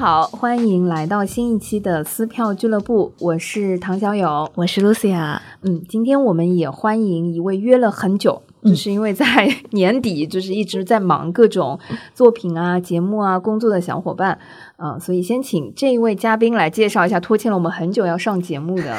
[0.00, 5.38] 好，欢迎来到新一期的撕票俱乐部，我是唐小友，我是 Lucia。
[5.60, 11.78] 嗯，今天我们也欢迎一位约了很久，就是因为在 年底，就是一直在忙各种
[12.14, 14.38] 作品啊、节目啊、工作的小伙伴。
[14.76, 18.96] 啊，所以先请这一位嘉宾来介绍一下拖欠了我们很久要上节目的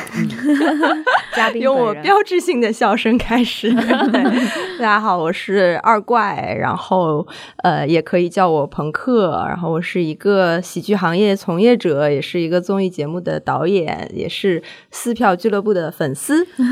[1.35, 1.59] 嘉宾。
[1.59, 3.73] 用我标志性的笑声开始。
[4.77, 7.25] 大家好，我是二怪，然后
[7.63, 9.43] 呃，也可以叫我朋克。
[9.47, 16.45] 然后我是一个喜剧行业从业者，也是一个综艺节目的导演，也是撕票俱乐部的粉丝。
[16.45, 16.63] 说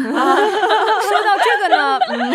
[1.79, 2.33] 到这个呢，嗯，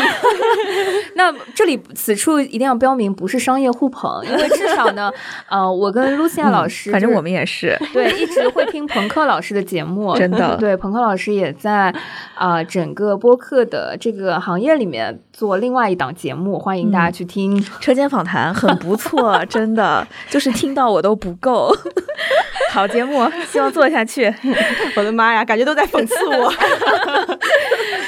[1.15, 5.13] 那这里此处一定要标明不是商业互捧，因为至少呢，
[5.49, 6.65] 呃，我跟露西亚老。
[6.65, 10.75] 老师，反正我们也是对，一直会听朋克老师的节目，真的对。
[10.75, 11.95] 朋克老师也在
[12.35, 21.71] 啊，整个播客的这个行业里面做另外一档节目，欢迎大家去听车间访谈，很不错，真的就是听到我都不够。
[22.73, 24.33] 好节目，希望做下去。
[24.97, 26.53] 我的妈呀，感觉都在讽刺我。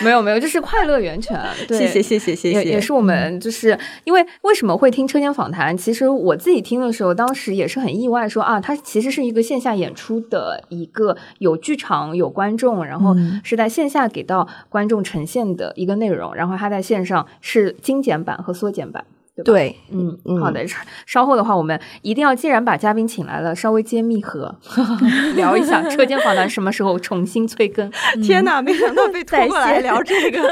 [0.03, 0.99] 没有没有，就是快乐
[1.35, 1.79] 源泉。
[1.79, 5.77] 谢谢谢谢谢谢，也是我们就是因为为什么会听车间访谈？
[5.77, 19.05] 其实我自己听的时候，当时也是很意外，说啊，它其实是一个线下演出的一个有剧场有观众，然后是在线下给到观众呈现的一个内容，然后它在线上是精简版和缩减版。
[19.45, 20.65] 对，嗯，好的，
[21.05, 24.55] 稍后的话，我们一定要，既然把嘉宾请来了，稍微揭秘和
[25.37, 27.91] 聊一下车间访谈什么时候重新催更。
[28.25, 30.41] 天哪，没想到被拖过来聊这个。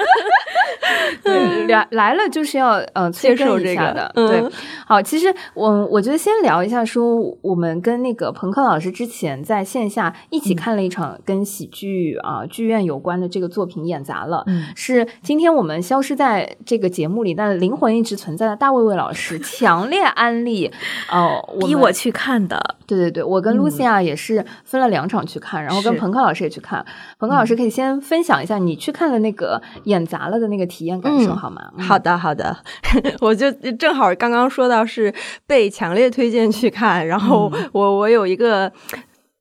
[1.24, 4.12] 对，来来了就是要呃催更一下的。
[4.14, 4.44] 对，
[4.86, 14.44] 好，其实我我觉得先聊一下，说我们跟那个朋克老师之前在线下一起看了一场跟喜剧啊剧院有关的这个作品，演砸了。
[14.46, 18.73] 嗯，是今天我们消失在这个节目里，但灵魂一直存在的大。
[18.74, 20.70] 魏魏老师 强烈安利，
[21.10, 22.76] 哦，逼我去看的。
[22.86, 26.84] 对对对，我跟露西亚也是分了两场去看，然后跟彭克老师也去看。
[27.18, 31.62] 彭克老师可以先分享一下你去看的那个演砸了的那个体验感受好吗？
[31.78, 32.54] 好的好的，
[33.20, 35.12] 我就正好刚刚说到是
[35.46, 38.70] 被强烈推荐去看，然后我我有一个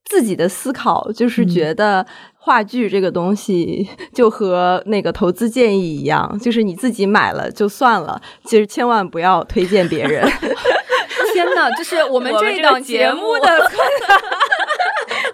[0.06, 2.06] 自己的思考，就是觉得。
[2.46, 10.28] 话剧这个东西 就和那个投资建议一样，就是你自己买了就算了，其实千万不要推荐别人。
[11.34, 13.72] 天呐，就是我们这档节目的。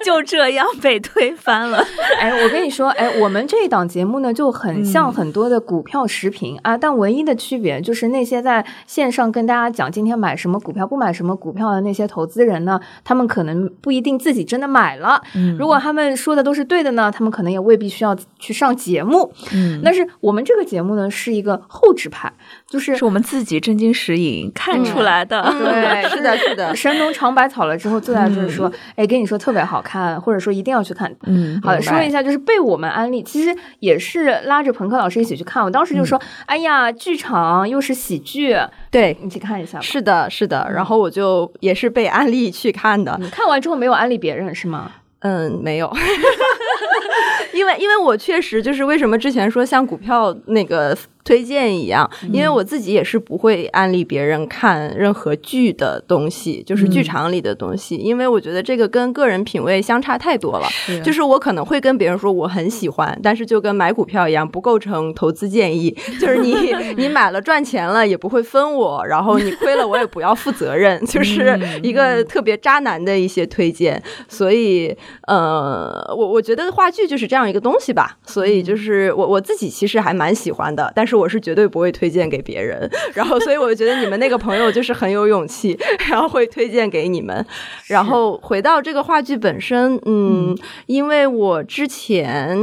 [0.09, 1.86] 就这样被推翻了。
[2.20, 15.22] 哎，我跟你说，哎，我们这一档节目呢，就很像很多的股票视频啊，但唯一的区别就是那些在线上跟大家讲今天买什么股票、不买什么股票的那些投资人呢，他们可能不一定自己真的买了。
[15.59, 19.31] 如果他们说的都是对的呢，他们可能也未必需要去上节目。
[19.53, 22.34] 嗯，但是我们这个节目呢，是一个后置派，
[22.68, 25.44] 就是是我们自己真金实银看出来的。
[25.59, 26.76] 对， 是的，是的。
[26.76, 29.98] 神农尝百草了之后，坐在这说，哎，跟你说特别好看。
[29.99, 31.13] 看，或者说一定要去看。
[31.23, 35.63] 嗯，好的，说一下，就是被我们安利，其实也是拉着朋克老师一起去看。
[35.63, 38.55] 我当时就说：“哎呀，剧场又是喜剧，
[38.89, 40.69] 对你去看一下。”是的，是的。
[40.73, 43.17] 然后我就也是被安利去看的。
[43.19, 44.91] 你看完之后没有安利别人是吗？
[45.19, 45.91] 嗯，没有。
[47.53, 50.97] 因为，因为我确实就是为什么之前说像股票那个。
[51.29, 60.67] 推荐一样，因为我自己也是不会安利别人看任何剧的东西，就是剧场里的东西，因为我觉得这个跟个人品味相差太多了。
[61.03, 65.95] 就是我可能会跟别人说我很喜欢，但是就跟买股票一样，不构成投资建议。
[66.19, 74.02] 就是你你买了赚钱了也不会分我，然后你亏了我也不要负责任， 就是一个特别渣男的一些推荐。
[74.28, 74.97] 所以
[75.28, 78.17] 呃，我我觉得话剧就是这样一个东西吧。
[78.26, 81.18] 所以就是我我自己其实还蛮喜欢的，但是。
[81.19, 85.77] 我是绝对不会推荐给别人，然后所以我觉得你们那个朋友就是很有勇气，
[86.09, 87.45] 然后会推荐给你们。
[87.87, 92.57] 然后回到这个话剧本身，嗯，因为我之前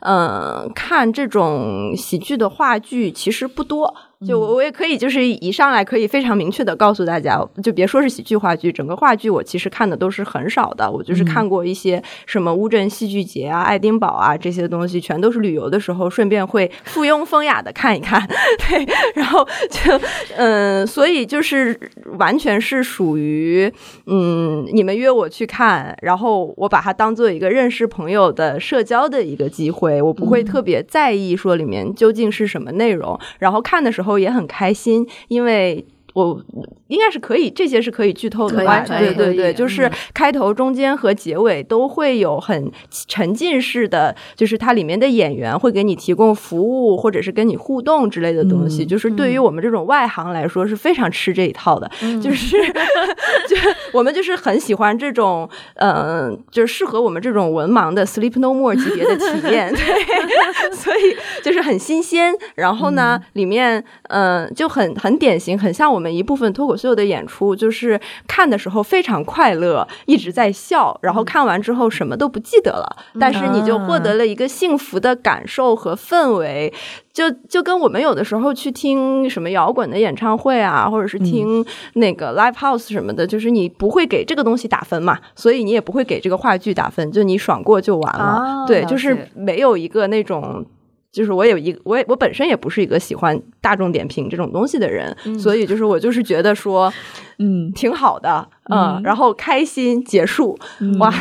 [0.00, 3.94] 嗯看这种喜剧的话剧其实不多。
[4.26, 10.90] 就我我也可以，就是一上来可以非常明确的告诉大家，就别说是喜剧话剧，整个话剧我其实看的都是很少的。
[10.90, 18.20] 我就是看过一些什么乌镇戏剧节啊、爱丁堡啊这些东西，全都是旅游的时候顺便会附庸风雅的看一看。
[18.68, 19.98] 对，然后就
[20.36, 21.74] 嗯，所以就是
[22.18, 23.72] 完全是属于
[24.04, 34.09] 嗯，你们约我去看，然后我把它当做一个认识朋友的社交的一个机会，我不会特别在意说里面究竟是什么内容，然后看的时候。
[34.18, 35.86] 也很开心，因为。
[36.14, 36.42] 我
[36.88, 38.80] 应该是可以，这些是可以剧透的吧？
[38.80, 42.70] 对对对，就是开头、中间和结尾都会有很
[43.06, 48.84] 沉浸式的，就是它里面的演员会给你提供服务，或者是跟你互动之类的东西。
[48.84, 51.90] 就是对于我们这种外行来说是非常吃这一套的。
[52.22, 52.56] 就是
[53.48, 53.56] 就
[53.92, 62.34] 我们就是很喜欢这种，嗯，就是适合我们这种文盲的 Sleep No More 级别的体验，对， 所以就是很新鲜。
[62.56, 76.72] 然后呢，里面嗯就很很典型，很像我们一部分脱口秀的演出，就是看的时候非常快乐，一直在笑，然后看完之后什么都不记得了，但是你就获得了一个幸福的感受和氛围。
[77.12, 81.62] 就就跟我们有的时候去听什么摇滚的演唱会啊，或者是听
[81.94, 88.64] 那个 live house 什么的，就是你不会给这个东西打分嘛，所以你也不会给这个话剧打分，就你爽过就完了。
[88.66, 90.64] 对，就是没有一个那种，
[91.12, 96.92] 就是我有一我也我本身也不是一个喜欢大众点评这种东西的人，所以就是我就是觉得说，
[97.38, 100.58] 嗯，挺好的，嗯，然后开心结束，
[100.98, 101.12] 哇，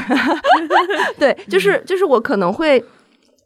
[1.18, 2.84] 对，就是就是我可能会。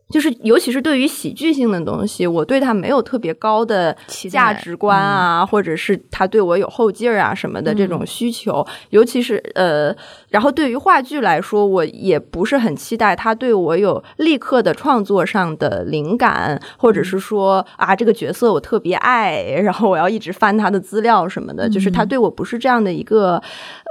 [0.09, 3.95] 就是，尤其是对于喜剧性的东西，我对它没有特别高的
[4.29, 8.63] 价值观啊，或者是它对我有后劲儿啊什么的这种需求。
[8.91, 9.95] 尤其是呃，
[10.33, 21.69] 然后对于话剧来说，我也不是很期待他对我有立刻的创作上的灵感，或者是说啊，这个角色我特别爱，然后我要一直翻他的资料什么的。
[21.69, 23.41] 就是他对我不是这样的一个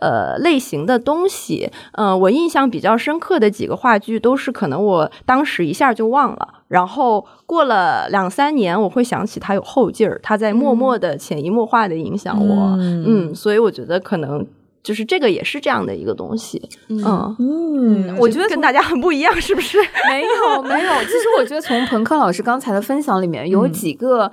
[0.02, 1.70] 呃类型的东西。
[1.92, 6.12] 嗯，我印象比较深刻的几个话剧，都是可能我当时一下就。
[6.12, 12.76] 忘了，然后过了两三年，我会想起他有后劲儿，他在默默的、潜移默化的影响我。
[12.78, 14.46] 嗯，所以我觉得可能
[14.82, 16.60] 就是这个也是这样的一个东西。
[16.88, 19.78] 嗯嗯，我觉得跟大家很不一样，是不是？
[20.08, 24.30] 没有没有，其实我觉得从彭克老师刚才的分享里面有几个。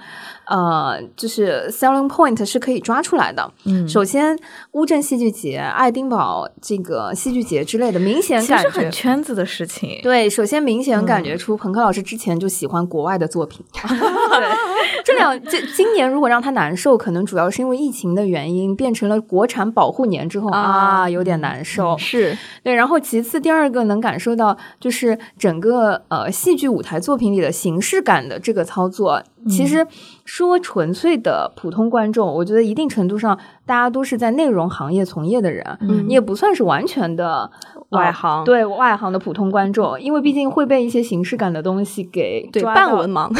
[0.49, 3.51] 呃，就是 selling point 是可以抓出来的。
[3.65, 4.35] 嗯，首先
[4.71, 9.99] 乌镇戏剧节、爱丁堡这个戏剧节之类的，明显感觉很圈子的事情。
[10.01, 13.63] 对，首先明显感觉出彭克老师之前就喜欢国外的作品。
[13.77, 21.97] 对，这两这今年如果让他难受，可能主要是因为疫情的原因，变成了国产保护年之后啊，有点难受。
[21.97, 29.21] 是对，然后其次第二个能感受到就是整个呃戏剧舞台作品里的形式感的这个操作。
[29.47, 29.87] 其实
[30.25, 35.65] 说纯粹的普通观众，我觉得一定程度上大家都是在内容行业从业的人，
[36.07, 37.49] 你也不算是完全的
[37.89, 43.31] 外行，对外行的普通观众，因为毕竟会被一些形式感的东西给对半文盲。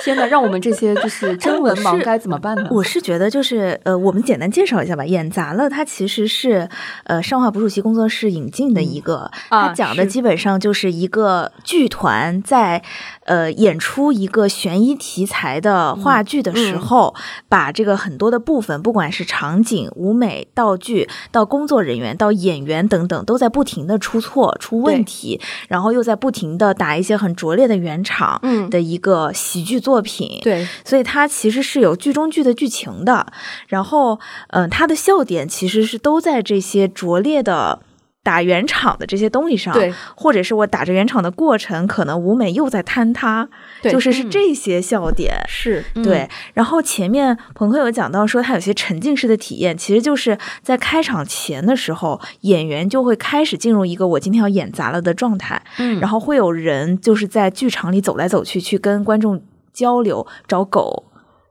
[0.03, 2.69] 天哪，让我们这些就是真文盲该怎么办呢？
[2.71, 5.05] 我是觉得，就是呃，我们简单介绍一下吧。
[5.05, 6.69] 演砸了，它其实是
[7.05, 12.83] 呃上画捕鼠器工作室引进的一个，它讲的基本上就是一个剧团在
[13.27, 17.15] 呃演出一个悬疑题材的话剧的时候，
[17.49, 29.93] 把这个很多的部分，不管是场景、舞美、道具，到工作人员、到演员等等，都在不停的出错、出问题，然后又在不停的打一些很拙劣的圆场，嗯，的一个喜剧作。
[29.93, 33.27] 作品对，所以它其实是有剧中剧的剧情的，
[33.69, 37.81] 然后，嗯，它的笑点其实是都在这些拙劣的
[38.23, 43.49] 打圆场的这些东西上，对，或者是我打着圆场的过程，可能舞美又在坍塌，
[43.83, 46.29] 就是是这些笑点，是对。
[46.55, 59.43] 然后前面朋克有讲到说，他有些沉浸式的体验，其实就是在开场前的时候，演员就会开始进入一个我今天要演砸了的状态，嗯，然后会有人就是在剧场里走来走去，去跟观众。
[59.73, 61.07] 交流找狗，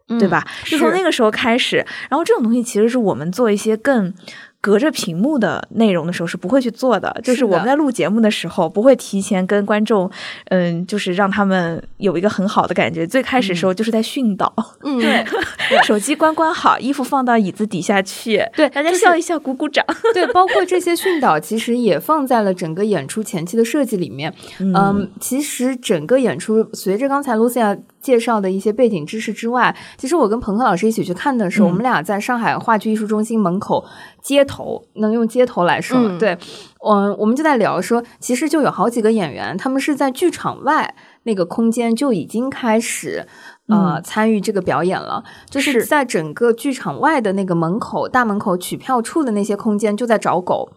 [0.07, 0.45] 对吧？
[0.63, 4.13] 是从那个时候开始，然后这种东西其实是我们做一些更。
[4.61, 10.09] 隔着屏幕的内容的时候是不会去做的，就是我们在录节目的时候不会提前跟观众，
[10.49, 13.05] 嗯，就是让他们有一个很好的感觉。
[13.07, 14.53] 最开始的时候就是在训导，
[14.83, 14.99] 嗯，
[15.67, 24.31] 对，手机关关好，衣服放到椅子底下去，对，大家笑一笑，鼓鼓掌，对，包括这些训导其实也放在了整个演出前期的设计里面。
[24.59, 33.83] 嗯，其实整个演出随着刚才 Lucia 介绍的一些背景知识之外，其实我跟彭克老师一起去看的时候，我们俩在上海话剧艺术中心门口
[34.21, 34.45] 街。
[34.51, 36.37] 头能用街头来说，对，
[36.85, 40.93] 嗯，我们就在聊说，其实就有好几个演员，他们是在剧场外
[41.23, 43.25] 那个空间就已经开始。
[43.67, 50.69] 呃，参与这个表演了，就是在整个剧场外的那个门口大门口取票处的那些空间，就在找狗，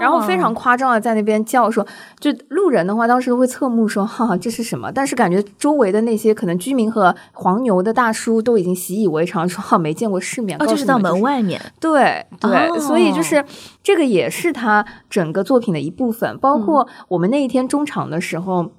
[0.00, 1.86] 然后非常夸张的在那边叫说，
[2.18, 4.90] 就路人的话，当时都会侧目说，哈，这是什么？
[4.90, 10.56] 但是感觉周围的那些可能居民和黄牛的大叔都已经习以为常，说哈，没见过世面。
[10.62, 13.44] 哦，就是到门外面，对对，所以就是
[13.82, 18.70] 这个也是他整个作品的一部分，包括我们那一天中场的时候，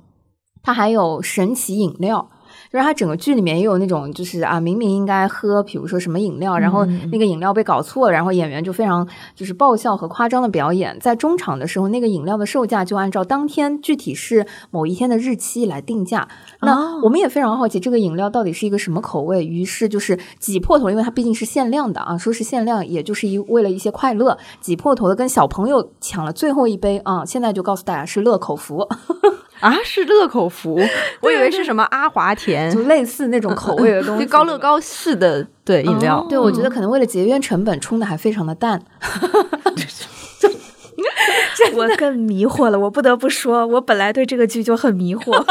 [0.64, 2.30] 他还有神奇饮料。
[2.72, 10.98] 就是它整个剧里面也有那种，就是啊，明明应该喝，比如说什么饮料，然后那个饮料被搞错了，然后演员就非常就是爆笑和夸张的表演。
[11.00, 16.28] 在中场的时候，那个饮料的售价就按照当天具体是某一天的日期来定价。
[16.62, 27.26] 那我们也非常好奇这个饮料到底是一个什么口味，于是就是挤破头，因为它毕竟是限量的啊，说是限量，也就是一为了一些快乐，挤破头的跟小朋友抢了最后一杯啊！
[27.26, 28.88] 现在就告诉大家是乐口福。
[29.62, 30.80] 啊，是乐口福，
[31.22, 36.26] 我以为是什么阿华田，就类似那种口味的 东西，高乐高式的对饮料。
[36.28, 38.82] 对，我觉得可能为了节约成本，冲的还非常 的淡。
[41.74, 45.46] 我更迷惑了，我不得不说，我本来对这个剧就很迷惑。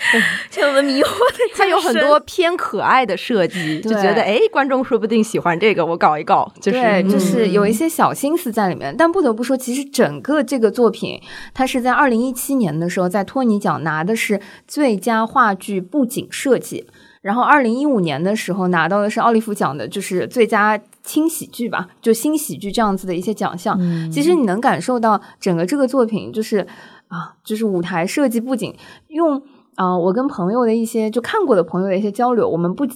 [0.50, 8.94] 像我们迷惑的，它有很多偏可爱的设计，就觉得哎，观众说不定喜欢这个，我搞一搞，就是就是有一些小心思在里面。
[8.96, 11.20] 但不得不说，其实整个这个作品，
[11.52, 16.86] 它是在二零一七年的时候，在托尼奖拿的是最佳话剧布景设计，
[17.20, 23.78] 然后二零一五年的时候拿到的是奥利弗奖的，就是最佳轻喜剧吧，就新喜剧这样子的一些奖项。
[24.10, 26.66] 其实你能感受到整个这个作品，就是
[27.08, 28.74] 啊，就是舞台设计布景
[29.08, 29.42] 用。
[29.80, 32.86] 啊，我跟朋友的一些就看过的朋友的一些交流，我们不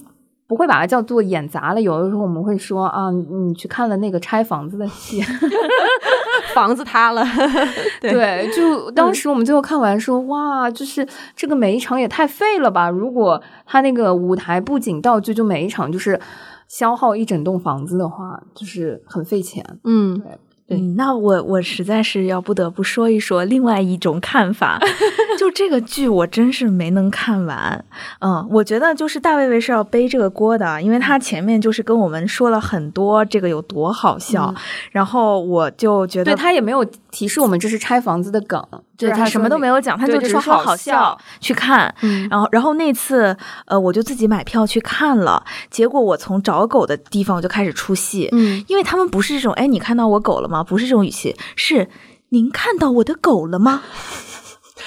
[0.47, 1.81] 不会把它叫做演砸了。
[1.81, 5.19] 有的时候我们会说啊，你去看了那个拆房子的戏，
[6.53, 7.25] 房子塌了。
[7.99, 12.87] 对，就当时我们最后看完说，哇，就是这个每一场也太废了吧！
[12.87, 16.19] 如果他那个舞台布景道具就每一场就是
[16.67, 19.65] 消耗一整栋房子的话，就是很费钱。
[19.85, 20.21] 嗯。
[20.67, 24.79] 对，那我我实在是要不得不说一说另外一种看法，
[25.45, 27.85] 就这个剧我真是没能看完。
[28.19, 34.51] 嗯，我觉得就是大卫卫是要背这个锅的，因为他前面就是跟我们说了很多这个有多好笑，
[34.91, 38.65] 然后我就觉得对他也没有提示我们这是拆房子的梗。
[38.97, 41.93] 对他什么都没有讲，他就只说好笑去看，
[42.31, 43.35] 然后然后那次
[43.65, 50.63] 呃我就自己买票去看了，结果我从找狗的地方我就开始出戏，嗯，因为他们不是这种哎你看到我狗了吗？
[50.63, 51.89] 不是这种语气，是
[52.29, 53.83] 您看到我的狗了吗？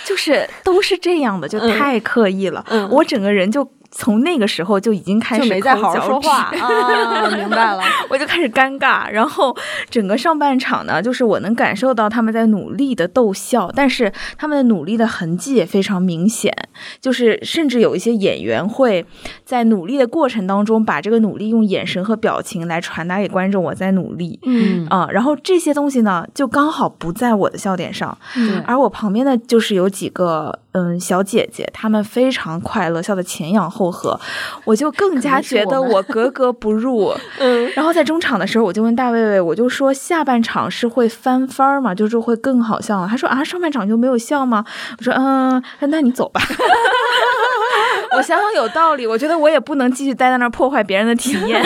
[0.05, 3.69] 就是都是这样的，就太刻意了，我整个人就。
[3.91, 9.11] 从那个时候就已经开始没再好好说话啊， 明白了，我就开始尴尬。
[9.11, 9.57] 然后
[9.89, 16.55] 整个上半场呢，就是我能感受到他们在努力的逗笑，但是他们的努力的痕迹也非常明显。
[17.01, 19.05] 就是甚至有一些演员会
[19.45, 24.39] 在努力的过程当中，把这个努力用眼神和表情来传达给观众，我在努力。
[24.45, 28.17] 嗯啊，然后这些东西呢，就刚好不在我的笑点上。
[28.37, 33.89] 嗯，而我旁边的就是有几个嗯小姐姐，她们非常快乐，笑得前仰后。
[33.91, 34.21] 合，
[34.65, 37.13] 我就更加觉得我格格不入。
[37.39, 41.95] 嗯，然后在中场的时候，我就问大卫卫，我就说下半场是会翻番儿吗？
[41.95, 43.05] 就是会更好笑。
[43.07, 44.65] 他说啊，上半场就没有笑吗？
[44.99, 46.41] 我说嗯，那你走吧。
[48.17, 51.63] 我想想有道理，我觉得我也不能继续待在那儿破坏别人的体验。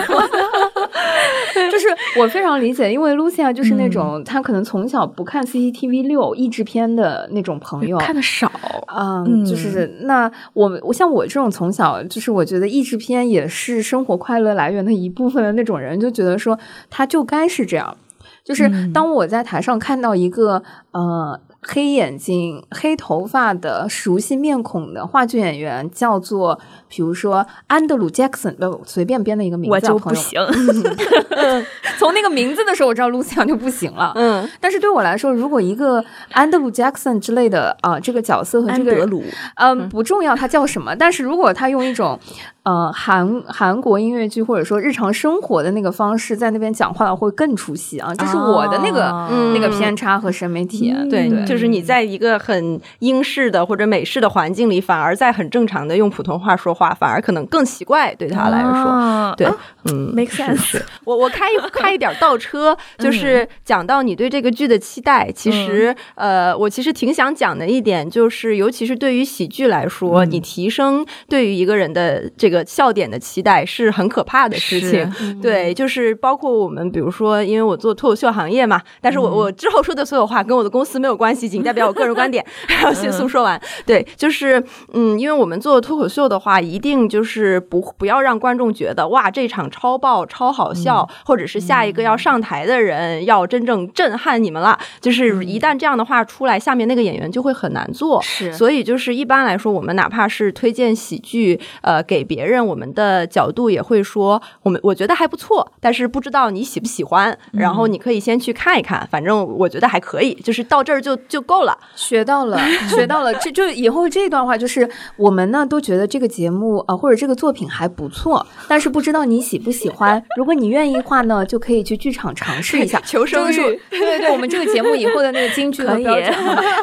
[1.71, 1.87] 就是
[2.19, 8.51] 我非常理解，因为 Lucia 就是那种她可能从小不看 CCTV 六译制片的那种朋友，看的少
[8.95, 16.59] 嗯，就是那我我像我这种从小就是我觉得译制片也是生活快乐来源的一部分的那种人，就觉得说
[16.91, 17.97] 他就该是这样。
[18.45, 21.41] 就是当我在台上看到一个呃。
[21.63, 30.41] 黑眼睛、黑头发的熟悉面孔的话剧演员叫做，比如说安德鲁·杰克逊，不随便编的一个名字，我就不行。
[31.99, 34.13] 从那个名字的时候，我知道露西亚就不行了。
[34.17, 39.23] 嗯，但是对我来说，如果一个安德鲁·杰克逊之类的啊，这个角色和这个德鲁，
[39.55, 42.19] 嗯，不重要他叫什么， 但是如果他用一种。
[42.65, 48.15] 呃，韩韩国音乐剧或者说日常生活的那个方式，在那边讲话会更出戏啊！
[48.15, 49.11] 这是我的那个
[49.53, 51.09] 那个偏差和审美体验。
[51.09, 59.35] 对对，就是你在一个很英式的或者美式的环境里，反而在很正常的用普通话说话，反而可能更奇怪对他来说。
[59.37, 59.47] 对，
[59.91, 60.81] 嗯，make sense。
[61.05, 65.31] 我我开一开一点倒车，就是讲到你对这个剧的期待。
[65.35, 72.53] 其实，呃，我其实挺想讲的一点就是，尤其是对于喜剧来说，你提升对于一个人的这。
[72.53, 82.45] 个笑点的期待是很可怕的事情，对，就是包括我们，比如说，因为我做脱口秀行业嘛，但是我我之后说的所有话跟我的公司没有关系，仅代表我个人观点。
[82.69, 98.21] 然后迅速说完，对，就是嗯，因为我们做脱口秀的话，一定就是不不要让观众觉得哇，这场超爆超好笑，或者是下一个要上台的人要真正震撼你们了，就是一旦这样的话出来，下面那个演员就会很难做。
[98.21, 102.43] 是，所以就是一般来说，我们哪怕是推荐喜剧，呃，给别。
[102.43, 107.39] 别人我们的角度也会说，我们我觉得还不错，但是不知道你喜不喜欢。
[107.53, 110.35] 然后你可以先去看一看，反正我觉得还可以。
[110.35, 111.75] 就是到这儿就就够了。
[111.97, 112.59] 学到了，
[112.95, 114.87] 学到了，这就以后这段话就是
[115.17, 120.23] 我们呢都觉得这个节目啊或者这个作品还不错，但是不知道你喜不喜欢。
[120.37, 123.01] 如果你愿意的话呢，就可以去剧场尝试一下。
[123.07, 123.57] 求生欲，
[123.89, 126.33] 对对对，我们这个节目以后的那个京剧和标准，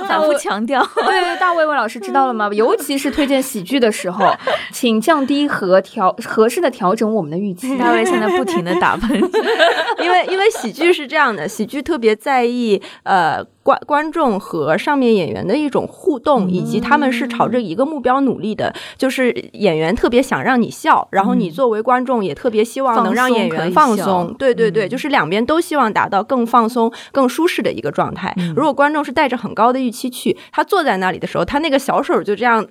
[0.08, 0.84] 反复强调。
[0.96, 2.50] 对对，大卫魏老师知道了吗？
[2.54, 4.34] 尤其是推荐喜剧的时候，
[4.72, 7.78] 请降低和调合适的调整我们的预期。
[7.78, 13.46] 大卫现在不停的打喷嚏，因为因为喜剧是这样的，喜剧特别在意呃。
[13.70, 24.34] 观观众和上面演员的一种互动，以及他们是朝着一个目标努力的，就是演员特别想让你笑，然后你作为观众也特别希望能让演员放松。
[24.40, 28.34] 对对对，就是两边都希望达到更放松、更舒适的一个状态。
[28.56, 32.66] 如果观众是带着很高的预期去，他坐在那里的时候，他那个小手就这样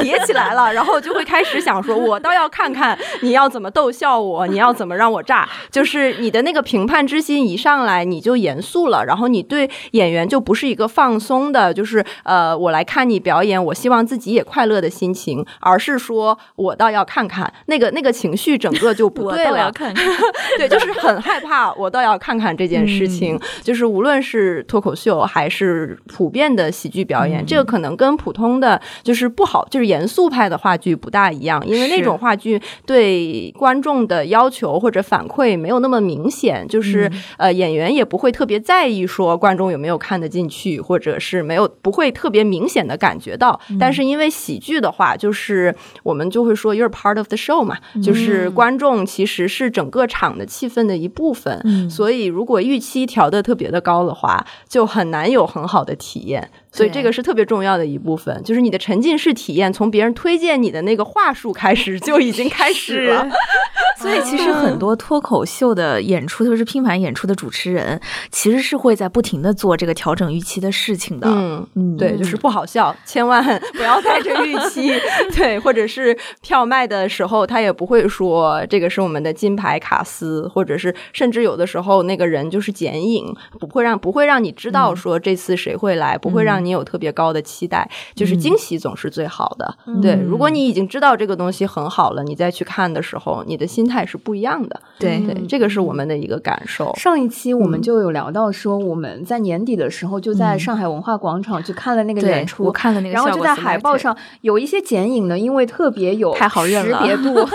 [0.00, 10.28] 叠起来了，然后就会开始想说：“我倒要看看你要怎么逗笑我，你要怎么让我炸。”就是你的那个评判之心一上来，你就严肃了，然后你对演员。
[10.34, 19.70] 就不是一个放松的，就是呃，我来看你表演，我希望自己也快乐的心情，而是说我倒要看看那个那个情绪，整个就不对了。
[20.58, 23.38] 对，就是很害怕，我倒要看看这件事情。
[23.62, 40.23] 就是无论是脱口秀还是普遍的喜剧表演，这个可能跟普通的就是不好，就是严肃派的话剧不大一样，因为那种话剧对观众的要求或者反馈没有那么明显，就是呃，演员也不会特别在意说观众有没有看。
[40.28, 56.50] 进去，或者是没有不会特别明显的感觉到，但是因为喜剧的话，就是我们就会说 you're part of the show 嘛，就是观众其实是整个场的气氛的一部分，所以如果预期调的特别的高的话，就很难有很好的体验。
[56.74, 63.26] 所以这个是特别重要的一部分，就是你的沉浸式体验，从别人推荐你的那个话术开始就已经开始了。
[63.96, 67.98] 所以其实很多脱口秀的演出，特别是拼盘演出的主持人，
[68.30, 71.28] 其实是会在不停的做这个调整预期的事情的。
[71.30, 74.92] 嗯嗯，对，就是不好笑，千万不要带着预期。
[75.34, 86.63] 对，或者是票卖的时候，他也不会说这个是我们的金牌卡司，或者是甚至有的时候那个人就是剪影，不会让不会让你知道说这次谁会来，不会让。
[86.64, 89.76] 你有特别高的期待，就是惊喜总是最好的。
[90.00, 94.80] 对，如果你已经知道这个东西很好了，你再去看的时候，你的心态是不一样的。
[94.98, 96.94] 对对，这个是我们的一个感受。
[96.96, 107.46] 上一期我们就有聊到说，我们在年底的时候就在上海文化广场去看了那个演出，我看了那个，然后就在海报上有一些剪影呢，因为特别有太好认了，识别度。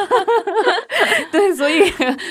[1.31, 1.81] 对，所以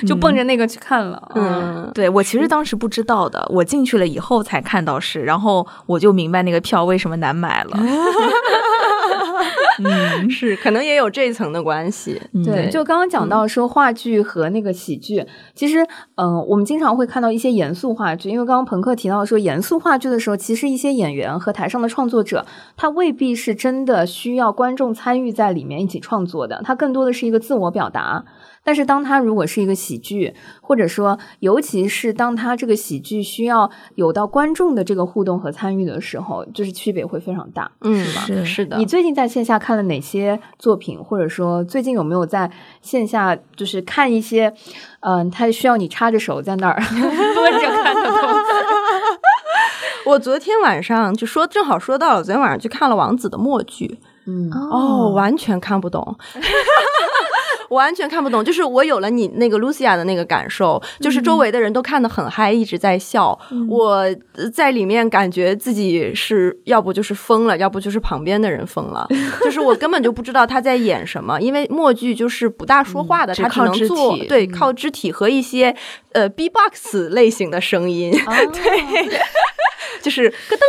[0.06, 1.20] 就奔着那个去看了。
[1.34, 6.58] 嗯，对我其实当时不知道的，我进去了以后才看到是，然后我就明白那个。
[6.68, 7.78] 票为什么难买了？
[9.80, 12.20] 嗯，是可能也有这一层的关系。
[12.44, 22.44] 对，就刚刚讲到说话剧和那个喜剧，其实，嗯，我们经常会看到一些严肃话剧，因为刚刚朋克提到说严肃话剧的时候，其实一些演员和台上的创作者，
[22.76, 28.24] 他未必是真的需要观众参与在里面一起创作的，他更多的是一个自我表达。
[28.68, 38.44] 但是，当他如果是一个喜剧，或者说，尤其是当他这个喜剧需要有到观众的这个互动和参与的时候，就是区别会非常大，嗯，是吧？
[38.44, 38.76] 是的。
[38.76, 42.50] 你最近在线下看了哪些作品，或者说最近有没有在
[42.82, 44.52] 线下就是看一些，
[45.00, 46.76] 嗯，他需要你插着手在那儿
[47.34, 48.48] 蹲着看的东西？
[50.04, 56.16] 我昨天晚上就说，正好说到了，昨天晚上去看了王子的默剧，嗯，哦，完全看不懂。
[57.70, 63.38] 完全看不懂，就是我有了你那个 Lucia 的那个感受，就是周围的人都看得很嗨，一直在笑。
[63.68, 64.04] 我
[64.52, 69.06] 在里面感觉自己是要不就是疯了，要不就是旁边的人疯了，
[69.44, 75.74] 就是我根本就不知道他在演什么，因为默剧就是不大说话的，他只能做对靠肢体和一些
[76.12, 78.12] 呃 B-box 类型的声音，
[78.52, 79.20] 对，
[80.00, 80.60] 就是咯噔。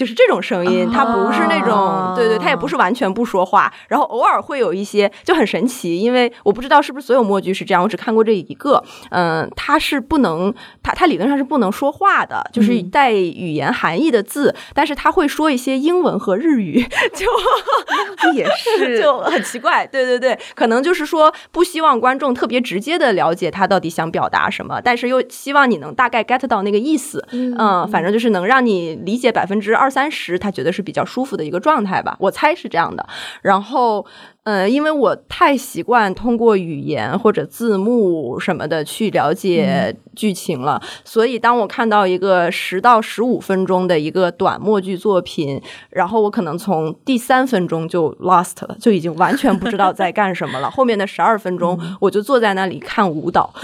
[0.00, 16.82] 就是这种声音，它不是那种，对对，它也不是完全不说话，然后偶尔会有一些，就很神奇，因为我不知道是不是所有默剧是这样，我只看过这一个，嗯，它是不能，它它理论上是不能说话的，就是带语言含义的字，但是他会说一些英文和日语，
[17.12, 29.89] 就也是 就很奇怪，对对对，可能就是说不希望观众特别直接的了解他到底想表达什么，但是又希望你能大概 get 到那个意思，嗯，反正就是能让你理解百分之二。
[29.90, 33.04] 三十，他觉得是比较舒服的一个状态吧，我猜是这样的。
[33.42, 34.06] 然后，
[34.44, 50.70] 呃，因为我太习惯通过语言或者字幕什么的去了解剧情了，所以当我看到一个十到十五分钟的一个短默剧作品，然后我可能从第三分钟就 lost 了，就已经完全不知道在干什么了。
[50.72, 53.52] 后面的十二分钟，我就坐在那里看舞蹈。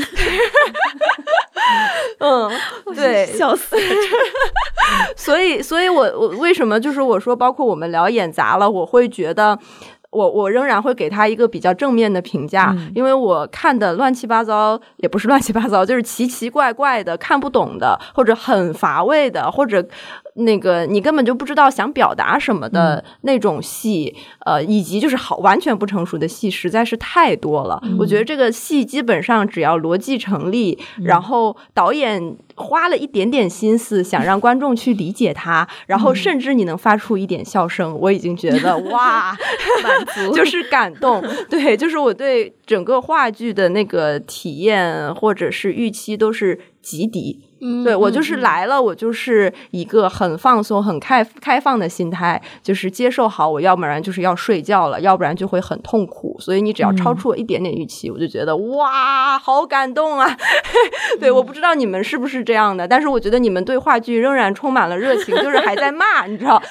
[2.21, 2.51] 嗯，
[2.95, 3.83] 对，笑死了。
[5.17, 9.59] 所以，所以我我为什么就是我说，包括我们聊演砸了，我会觉得。
[10.11, 19.85] 我我仍然会给他一个比较正面的评价，因为我看的乱七八糟，也不是乱七八糟，就是奇奇怪怪的、看不懂的，或者很乏味的，或者。
[20.37, 27.83] 那个你根本就不知道想表达什么的那种戏，呃，以及就是好完全不成熟的戏，实在是太多了。
[27.99, 39.37] 我觉得这个戏基本上只要逻辑成立，然后导演花了一点点心思想让观众去理解他，然后甚至你能发出一点笑声，我已经觉得 哇，
[39.83, 41.23] 满足就是感动。
[41.49, 47.43] 对，就是我对整个话剧的那个体验或者是预期都是极低。
[47.83, 56.37] 对我就是来了，我就是一个很放松、很开开放的心态，就是接受好，我要不然就是要睡觉了，要不然就会很痛苦。
[56.39, 60.37] 所以你只要超出我一点点预期，我就觉得哇，好感动啊！
[61.19, 66.63] 对，我不知道你们是不是这样的，但是我觉得你们对话剧仍然充满了热情，就是还在骂，你知道。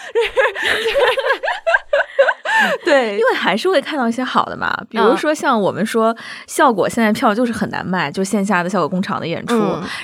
[2.85, 6.15] 对，因为还是会看到一些好的嘛，比如说像我们说
[6.47, 9.55] 效果，现在票就是很难卖，就线下的效果工厂的演出，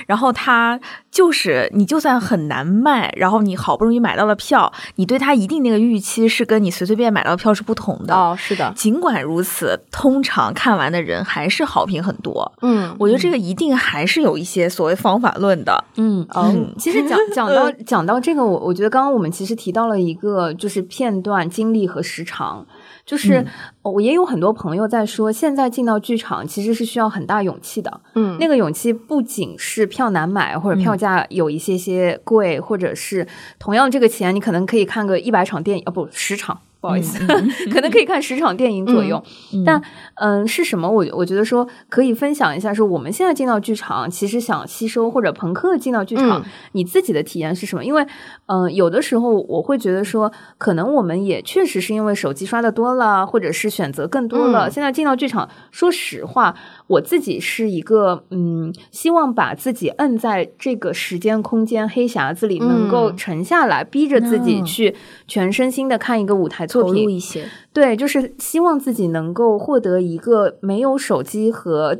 [0.06, 0.78] 然后它
[1.10, 8.72] 就是你就算很难卖，然后你好不容易买到了票，你对它一定那个预期是跟你随随便买到票是不同的哦，是的。
[8.74, 12.50] 尽管如此，通常看完的人还是好评很多。
[12.62, 15.84] 嗯，我觉得这个一定还是有一些所谓方法论的。
[15.96, 22.31] 嗯嗯， 其实讲 讲到讲到这个，我我觉得刚刚我们其实提到了一个就是片段经历和时长。
[22.32, 22.66] 场
[23.04, 23.44] 就是
[23.82, 28.00] 我也有很多朋友在说，现在进到剧场其实是需要很大勇气的。
[28.14, 33.26] 嗯，那个勇气不仅是票难买，或者票价有一些些贵，或者是
[33.58, 36.58] 同样这个钱，你可能可以看个一百场电影，哦不，十场。
[36.82, 37.24] 不好意思，
[37.72, 39.22] 可能可以看十场电影左右，
[39.64, 39.80] 但
[40.16, 40.90] 嗯，是什么？
[40.90, 47.84] 我我觉得说可以分享一下，说我们现在进到剧场，其实想吸收或者朋克进到剧场，你自己的体验是什么？
[47.84, 48.04] 因为
[48.46, 56.52] 嗯，有的时候我会觉得说，可能我们也确实是因为手机刷的多了，或者是选择更多了，现在进到剧场，说实话。
[56.88, 64.94] 我自己是一个，嗯，希望把自己摁在这个时间空间黑匣子里，能够沉下来，逼着自己去
[65.26, 67.46] 全身心的看一个舞台作品一些。
[67.72, 71.98] 对，就是希望自己能够获得一个没有手机和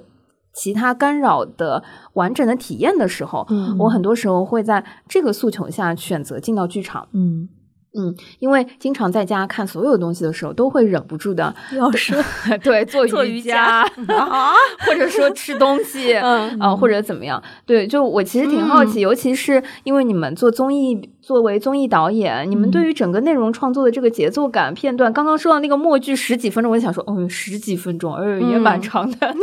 [0.52, 1.82] 其他干扰的
[2.14, 3.46] 完整的体验的时候，
[3.78, 7.08] 我很多时候会在这个诉求下选择进到剧场。
[7.12, 7.48] 嗯。
[7.94, 12.16] 嗯，因为经常在家看所有东西的时候，都会忍不住的要说
[12.62, 14.52] 对 做瑜伽 啊，
[14.86, 17.42] 或者说吃东西啊，或者怎么样。
[17.66, 21.10] 对，就我其实挺好奇，尤其是因为你们做综艺。
[21.22, 29.34] 作为综艺导演，你们对于整个内容创作的这个节奏感片段，刚刚说到那个默剧十几分钟，我就想说，嗯，十几分钟，哎，也蛮长的。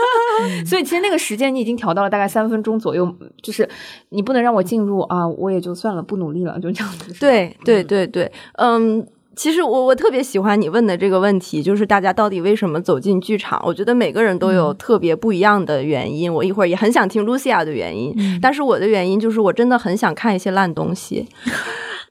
[0.66, 3.68] 所以其实那个时间你已经调到了大概三分钟左右，就是
[4.08, 7.12] 你不能让我进入啊，我也就算了，不努力了，就这样子。
[7.20, 9.06] 对对对对，嗯。
[9.36, 13.62] 其实我我特别喜欢你问的这个问题，就是大家到底为什么走进剧场？
[13.64, 16.32] 我觉得每个人都有特别不一样的原因。
[16.32, 21.28] 我一会儿也很想听 Lucia 的原因，但是我的原因就是我真的很想看一些烂东西。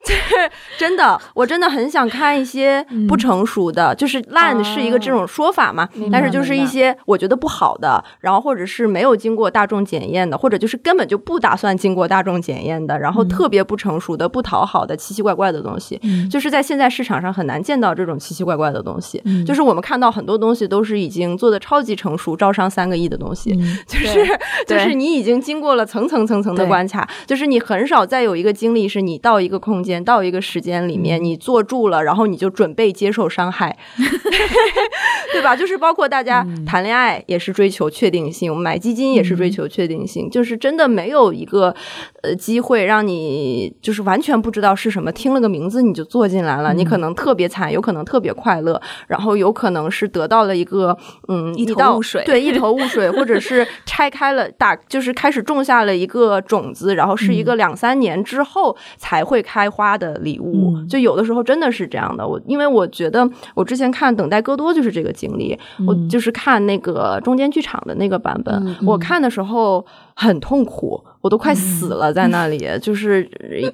[0.78, 5.88] 真的，我真的很想看一些不成熟的，就是烂是一个这种说法嘛。
[6.12, 19.24] 但是就是一些我觉得不好的，然后或者是没有经过大众检验的，或者就是根本就不打算经过大众检验的，然后特别不成熟的、不讨好的、奇奇怪怪的东西，就是在现在市场上很难见到这种奇奇怪怪的东西。
[19.46, 23.56] 就是我们看到很多东西都是已经做的超级成熟、招商三个亿的东西，
[23.88, 29.95] 就是就是你已经经过了层层层层的关卡，就是你很少再有一个经历是你到一个空间。
[30.04, 33.78] 到一个时间里面，你坐住了，然后你就准备接受伤害，
[35.32, 35.56] 对吧？
[35.56, 41.74] 就是包括大家谈恋爱也是追求确定性，买基金也是追求确定性，就是真的没有一个
[42.22, 50.98] 呃机会让你就是完全不知道是什么，听了个名字你就坐进来了，你可能特别惨，有可能特别快乐，然后有可能是得到了一个
[51.30, 59.86] 嗯一头雾水，对一头雾水，或者是拆开了打，就是开始种下了一个种子，然后是一个两三年之后才会开花。
[59.96, 62.28] 的礼物，就有的时候真的是这样的。
[62.28, 65.58] 我因为我觉得，我之前看《等待戈多》就是这个经历。
[65.88, 69.86] 我就是看那个中间剧场的那个版本，我看的时候
[70.16, 73.30] 很痛苦，我都快死了在那里，就是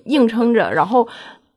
[0.05, 1.07] 硬撑着，然后。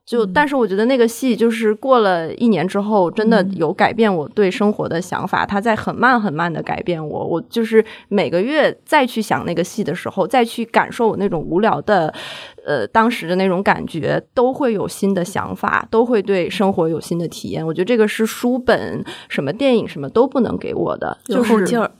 [0.06, 5.46] 就，但是我觉得那个戏就是过了一年之后，真的有改变我对生活的想法。
[5.46, 7.26] 它在很慢很慢的改变我。
[7.26, 12.12] 我就是每个月再去想那个戏的时候，再去感受我那种无聊的，
[12.66, 17.66] 呃，当时的那种感觉，都会有新的想法，都会对生活有新的体验。
[17.66, 21.90] 我觉得这个是书本、什么电影、什么都不能给我的，就是劲儿。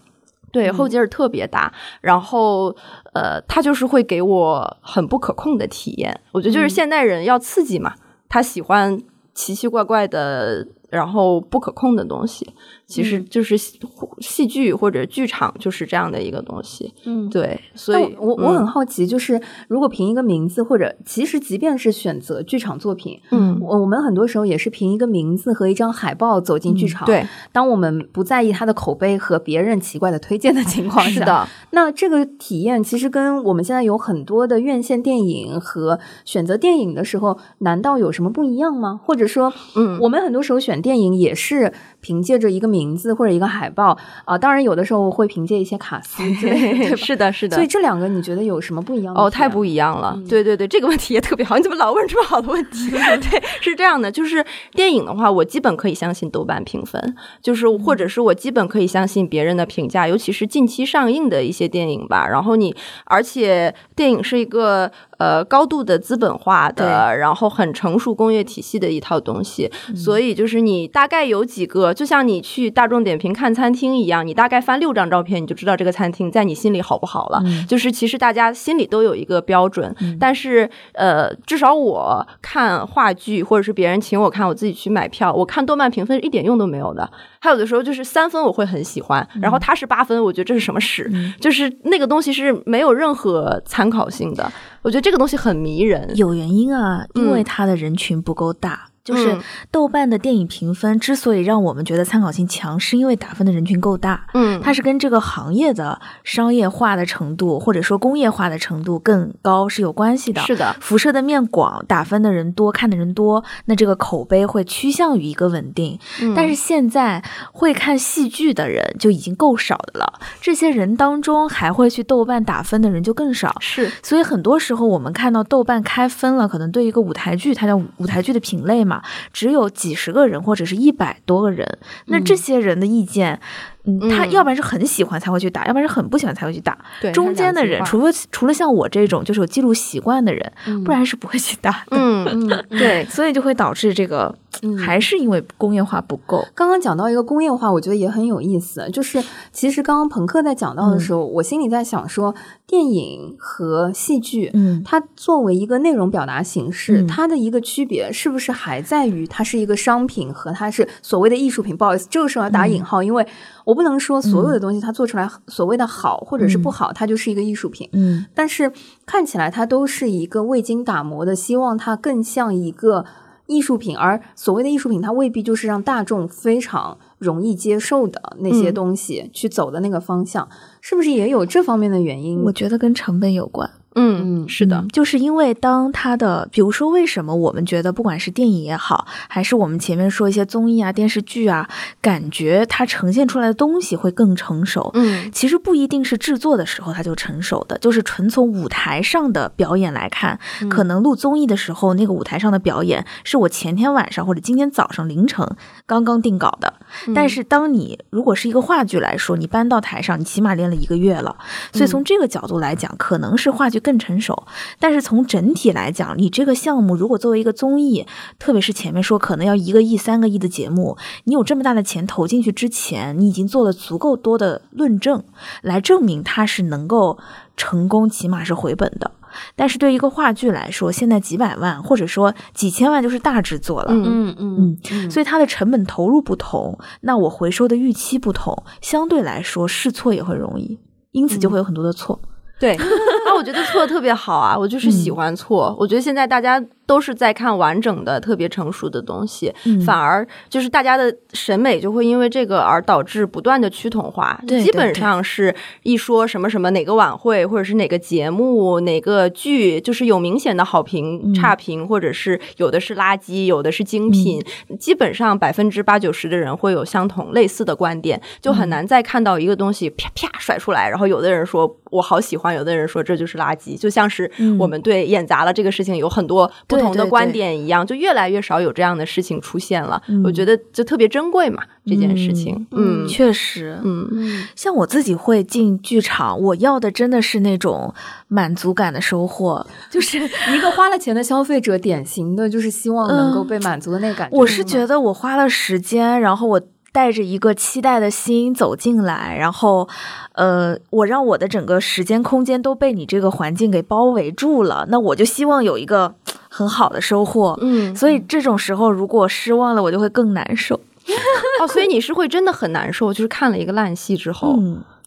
[0.53, 1.73] 对，后劲儿特别大。
[2.01, 2.77] 然后，
[3.15, 6.21] 呃，他就是会给我很不可控的体验。
[6.33, 7.95] 我觉得就是现代人要刺激嘛，
[8.29, 9.01] 他喜欢
[9.33, 10.69] 奇奇怪怪的。
[10.91, 12.49] 然后不可控的东西，
[12.87, 16.93] 其实就是戏剧或者剧场就是这样的一个东西。
[17.05, 27.05] 嗯，对，所以我我很好奇，就是如果凭一个名字，或者其实即便是选择剧场作品，嗯，我我们很多时候也是凭一个名字和一张海报走进剧场。
[27.07, 39.01] 对，当我们不在意它的口碑和别人奇怪的推荐的 情况下，是的，那这个体验其实跟我们现在有很多的院线电影和选择电影的时候，难道有什么不一样吗？
[39.03, 40.75] 或者说，嗯，我们很多时候选。
[40.85, 47.55] 电影也是凭借着一个名字或者一个海报啊，当然有的时候会凭借一些卡司之类的， 是的，是的。
[47.55, 49.15] 所以这两个你觉得有什么不一样？
[49.15, 50.19] 哦，太不一样了。
[50.29, 52.91] 对对对，这个问题也特别好，你怎么老问这么好的问题？
[53.31, 62.27] 对，是这样的，就是电影的话，我基本可以相信豆瓣评分，就是或者是我基本可以相信别人的评价，尤其是近期上映的一些电影吧。
[62.27, 64.91] 然后你，而且电影是一个。
[65.25, 77.43] 呃，高度的资本化的，然后很成熟工业体系的一套东西，所以就是你大概有几个，就像你去大众点评看餐厅一样，你大概翻六张照片，你就知道这个餐厅在你心里好不好了。
[77.67, 87.11] 就是其实大家心里都有一个标准，但是呃，至少我看话剧或者是别人请我看，我自己去买票，我看动漫评分一点用都没有的。
[87.41, 91.11] 还有的时候就是三分我会很喜欢，然后他是八分，我觉得这是什么屎？
[91.41, 94.53] 就是那个东西是没有任何参考性的。
[94.85, 98.91] 我觉得这个东西很迷人，有原因啊，因为它的人群不够大。
[99.05, 99.39] 就是
[99.71, 104.27] 豆瓣的电影评分之所以让我们觉得参考性强，是因为打分的人群够大。
[104.33, 110.41] 嗯，它是跟这个行业的商业化的程度或者说工业化的程度更高是有关系的。
[110.41, 115.99] 是的，辐射的面广，打分的人多，看的人多，那这个口碑会趋向于一个稳定。
[116.35, 123.55] 但是现在会看戏剧的人就已经够少的了，这些人当中还会去豆瓣打分的人就更少。
[123.61, 128.94] 是，所以很多时候我们看到豆瓣开分了，可能对一个舞台剧，它叫舞台剧的品类嘛。
[129.33, 133.35] 只有几十个人或者是一百多个人，那这些人的意见。
[133.35, 133.74] 嗯，
[134.11, 136.77] 他要不然是很喜欢才会去打，要不然是很不喜欢才会去打。
[137.01, 140.53] 对，中间的人，除了除了像我这种就是有记录习惯的人，
[140.85, 141.97] 不然是不会去打的。
[141.97, 144.35] 嗯 嗯，对，所以就会导致这个
[144.79, 146.47] 还是因为工业化不够。
[146.55, 148.89] 刚刚讲到一个工业化，我觉得也很有意思。
[148.91, 152.35] 就是其实刚刚朋克在讲到的时候，我心里在想说，
[152.67, 161.77] 电影和戏剧，嗯，它作为一个内容表达形式，它的一个区别是不是还在于它是一个商品和它是所谓的艺术品？
[161.77, 163.27] 不好意思，这个时候要打引号，因为。
[163.65, 167.89] 我不能说所有的东西它做出来所谓的好或者是不好，它就是一个艺术品。
[167.93, 168.73] 嗯，但是
[169.05, 173.05] 看起来它都是一个未经打磨的，希望它更像一个
[173.47, 173.97] 艺术品。
[173.97, 180.49] 而所谓的艺术品，它未必就是让大众非常容易接受的那些东西去走的那个方向，
[180.81, 182.43] 是不是也有这方面的原因？
[182.45, 183.71] 我觉得跟成本有关。
[183.95, 191.69] 嗯嗯，是的，就是因为当他的，比如说，为什么我们觉得不管是电影也好，还是我们前面说一些综艺啊、电视剧啊，
[192.01, 194.91] 感觉它呈现出来的东西会更成熟。
[194.95, 205.49] 嗯，其实不一定是制作的时候它就成熟的，就是纯从舞台上的表演来看，可能录综艺的时候那个舞台上的表演是我前天晚上或者今天早上凌晨
[205.87, 206.75] 刚刚定稿的，
[207.15, 211.37] 但是当你如果是一个话剧来说，你搬到台上，你起码练了一个月了，
[211.73, 213.84] 所以从这个角度来讲，可能是话剧。
[213.85, 214.47] 更成熟，
[214.81, 218.07] 但是从整体来讲，你这个项目如果作为一个综艺，
[218.39, 225.23] 特别是前面说可能要一个亿、三个亿的节目，你有这么大的钱投进去之前，你已经做了足够多的论证，
[225.63, 227.19] 来证明它是能够
[227.57, 229.13] 成功，起码是回本的。
[229.57, 240.79] 但是对一个话剧来说，现在几百万或者说几千万就是大制作了，嗯嗯嗯，所以它的成本投入不同，那我回收的预期不同，相对来说试错也会容易，
[241.11, 242.21] 因此就会有很多的错。
[242.61, 242.79] 对，
[243.45, 245.77] 觉得错的特别好啊，我就是喜欢错。
[245.79, 246.61] 我觉得现在大家。
[246.87, 249.53] 都是在看完整的、特别成熟的东西，
[249.87, 254.39] 反而就是大家的审美就会因为这个而导致不断的趋同化。
[254.47, 264.45] 基本上是一说什么什么哪个晚会或者是哪个节目、哪个剧，就是有明显的好评、差评，或者是有的是垃圾，有的是精品。
[264.79, 273.79] 基本上百分之八九十的人会有相同类似的观点，就很难再看到一个东西啪啪甩出来，然后有的人说我好喜欢，有的人说这就是垃圾。
[273.79, 276.51] 就像是我们对演砸了这个事情有很多。
[276.75, 280.01] 不同的观点一样，就越来越少有这样的事情出现了。
[280.25, 282.67] 我觉得就特别珍贵嘛，这件事情。
[282.73, 287.95] 嗯，确实，嗯嗯，像我自己会进剧场，我要的真的是那种
[288.29, 294.37] 满足感的收获， 就是一个花了钱的消费者，典型的就是希望能够被满足的那感觉。
[294.37, 296.61] 我是觉得我花了时间，然后我。
[296.95, 299.89] 带着一个期待的心走进来，然后，
[300.35, 306.15] 呃，我让我的整个时间空间都被你这个环境给包围住了，那我就希望有一个
[306.49, 307.59] 很好的收获。
[307.61, 310.77] 嗯，所以这种时候如果失望了，我就会更难受。
[311.61, 314.57] 哦，所以你是会真的很难受，就是看了一个烂戏之后。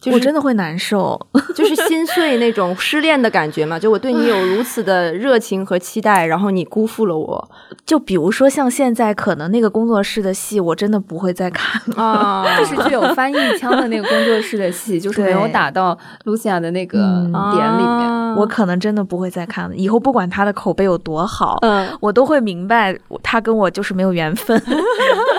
[0.05, 1.19] 我真的会难受，
[1.55, 3.77] 就是心碎那种失恋的感觉嘛。
[3.79, 7.49] 就我对你有如此的热情和期待，然后你辜负了我。
[7.85, 12.45] 就比如说像现在，可能那个工作室的戏，我真的不会再看啊。
[12.57, 19.75] 就是具有翻译腔的那个工作室的戏，就是没有打到露西亚的那个点里面，我可能真的不会再看了。
[19.75, 24.61] 以后不管他的口碑有多好，嗯，我都会明白他跟我就是没有缘分。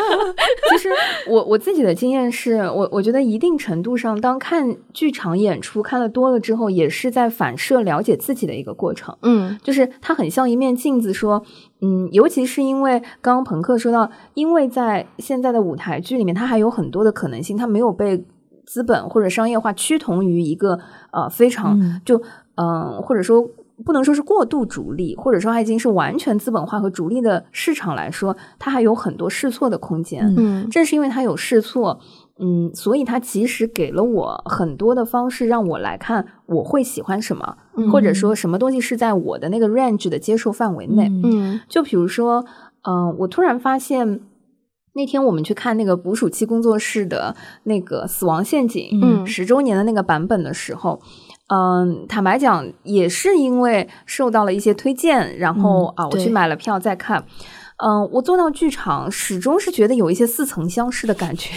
[0.71, 0.89] 其实
[1.29, 9.17] 我我自己的经验是我我觉得一定程度上，当看剧场演出看的多了之后，也是在反射了解自己的一个过程。
[9.23, 11.43] 嗯，就是它很像一面镜子，说，
[11.81, 18.25] 嗯，尤其是因为刚刚朋克说到，因为在现在的舞台剧里面，它还有很多的可能性，它没有被
[18.67, 20.79] 资本或者商业化趋同于一个
[21.13, 22.23] 呃非常就
[22.57, 23.49] 嗯或者说。
[23.85, 30.35] 不能说是过度逐利，或者说它已经是完全资本化和逐利的市场来说，它还有很多试错的空间。
[30.37, 32.01] 嗯，正是因为它有试错，
[32.41, 37.57] 嗯，所以它其实给了我很多的方式，让我来看我会喜欢什么，
[37.93, 41.09] 或者说什么东西是在我的那个 range 的接受范围内。
[41.23, 42.45] 嗯，就比如说，
[42.83, 44.21] 嗯，我突然发现
[44.95, 51.01] 那天我们去看那个捕鼠器工作室的那个《死亡陷阱》嗯十周年的那个版本的时候。
[51.49, 57.25] 嗯，坦白讲，也是因为受到了一些推荐，然后啊，我去买了票再看。
[57.79, 61.55] 嗯，我坐到剧场，始终是觉得有一些似曾相识的感觉。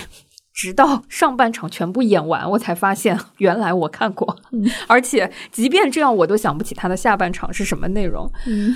[0.61, 4.35] 直到上半场全部演完，我才发现 原来我看过，
[4.85, 8.29] 而且即便这样，我都想不起它的下半场是什么内容。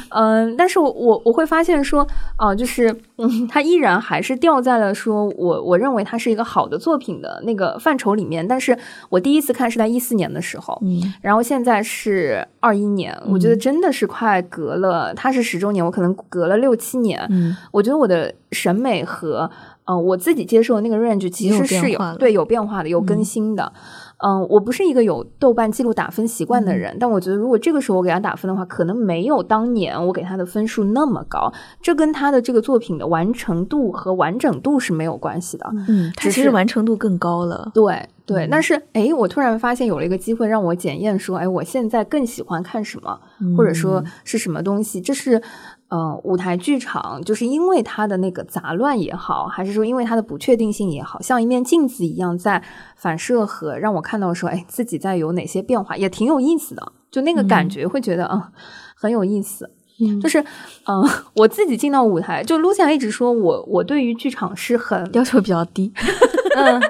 [0.10, 8.48] 嗯，但是我我我会发现说，啊，就是嗯，他依然还是掉在了说我我认为它是一个好的作品的那个范畴里面。
[8.48, 8.76] 但是
[9.10, 17.24] 我第一次看是在一四年的时候，嗯，然后现在是二一年，我觉得真的是快隔了，它是十周年，我可能隔了六七年。
[17.30, 19.48] 嗯，我觉得我的审美和。
[19.88, 23.71] 嗯，我自己接受的那个 range 其实是有对有变化的，有更新的。
[24.17, 31.52] 嗯，我不是一个有豆瓣记录打分习惯的人，但我觉得如果这个时候我给他打分的话，可能没有当年我给他的分数那么高。
[31.82, 35.69] 这跟他的这个作品的完成度和完整度是没有关系的。
[35.89, 37.69] 嗯，他其实完成度更高了。
[37.74, 43.19] 对对，但是哎，我突然发现有了一个机会让我检验说，哎，我现在更喜欢看什么，
[43.58, 45.41] 或者说是什么东西，这是。
[45.88, 52.63] 呃，舞台剧场就是因为它的那个杂乱也好，还是说因为它的不确定性也好，像一面镜子一样在
[52.95, 56.91] 反射和让我看到说，哎，自己在有哪些变化，也挺有意思的。
[57.12, 58.52] 就那个感觉会觉得啊，
[58.95, 59.69] 很有意思。
[60.02, 60.39] 嗯，就是
[60.88, 65.93] 嗯，我自己进到舞台，就 Lucia 一直说我我对于剧场是很要求比较低。
[66.55, 66.81] 嗯，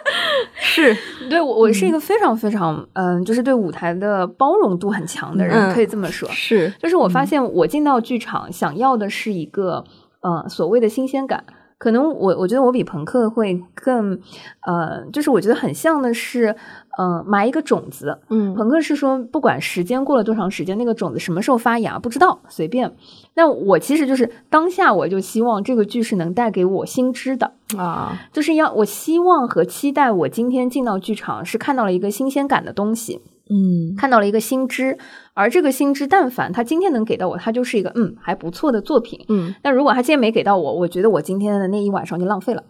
[0.56, 0.96] 是
[1.30, 6.30] 对我，我是一个非常非常嗯，就是对舞台的包容度很强的人，可以这么说。
[6.30, 9.84] 是，就是我发现我进到剧场，想要的是一个
[10.22, 11.44] 呃所谓的新鲜感。
[11.78, 14.20] 可能我我觉得我比朋克会更
[14.66, 16.56] 呃，就是我觉得很像的是。
[16.98, 18.20] 嗯，埋一个种子。
[18.30, 22.96] 嗯，朋克是说，不管时间过了多长时间，那个种子什么时候发芽不知道，随便。
[23.34, 34.98] 那我其实就是当下，我就希望这个剧是能带给我新知的啊，就是要我希望和期待，我今天进到剧场是看到了一个新鲜感的东西，嗯，看到了一个新知，
[35.34, 39.54] 而这个新知，但凡他今天能给到我，他就是一个嗯还不错的作品，嗯。
[39.62, 42.64] 但如果他今天没给到我，我觉得我今天的那一晚上就浪费了。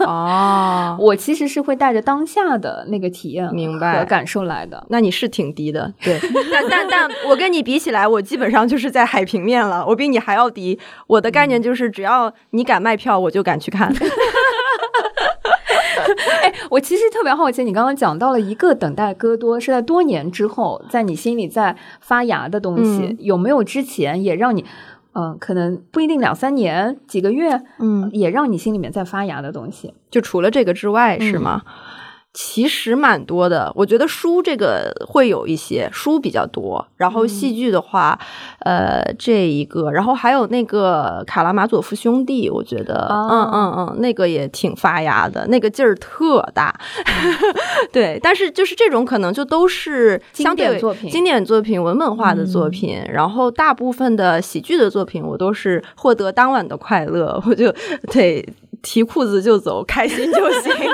[0.00, 4.86] 哦， 我其实是会带着当下的那个体验明白和感受来的。
[4.90, 6.20] 那你是挺低的， 对。
[6.52, 9.82] 但但但我跟你比起来，我基本上就是在海平面了。
[9.86, 10.78] 我比你还要低。
[11.06, 13.90] 我的概念就是，只要你敢卖票，我就敢去看。
[16.66, 24.64] 哎，我其实特别好奇，你刚刚讲到了一个等待戈多是在多年之后，在你心里在发芽的东西，有没有之前也让你？
[25.18, 31.62] 嗯，可能不一定两三年、几个月，嗯，也让你心里面在发芽的东西，就除了这个之外，是吗？
[32.38, 38.18] 其实蛮多的，我觉得书这个会有一些书比较多，然后戏剧的话，
[38.58, 46.78] 呃，这一个，然后还有那个卡拉马佐夫兄弟，我觉得，嗯嗯嗯，那个也挺发芽的，那个劲儿特大，
[47.90, 57.74] 对，但是就是这种可能就都是经典作品，经典作品、文本化的作品，然后大部分的喜剧的作品，我都是获得当晚的快乐，我就
[58.12, 58.46] 得
[58.82, 60.70] 提裤子就走，开心就行。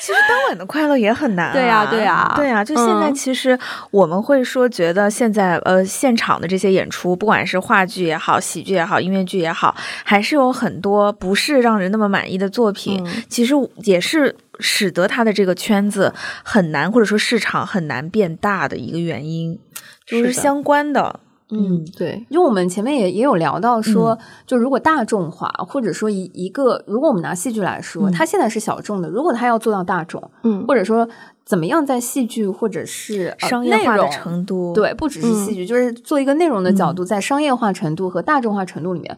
[0.00, 1.52] 其实当晚的快乐也很难。
[1.52, 2.64] 对呀，对呀，对呀。
[2.64, 3.58] 就现在，其实
[3.90, 9.74] 我们会说，觉得现在呃，现场的这些演出，不管是话剧也好，喜剧也好，音乐剧也好，
[10.04, 13.04] 还是有很多不是让人那么满意的作品。
[13.28, 19.58] 其实也是使得他的这个圈子很难，或者说市场很难变大的一个原因，
[20.06, 21.20] 就是相关的。
[21.50, 31.08] 嗯，对，因为我们前面也也有聊到说，就如果大众化，或者说一一个，如果我们拿戏剧来说，它现在是小众的，如果它要做到大众，嗯，或者说
[31.44, 39.16] 怎么样在戏剧或者是商业化的程度，对，不只是戏剧，就是做一个内容的角度，在商业化程度和大众化程度里面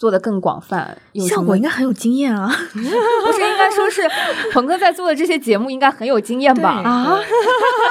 [0.00, 0.96] 做的更广泛，
[1.28, 4.00] 效果应该很有经验啊， 不是应该说是
[4.50, 6.70] 鹏哥在做的这些节目应该很有经验吧？
[6.82, 7.20] 啊。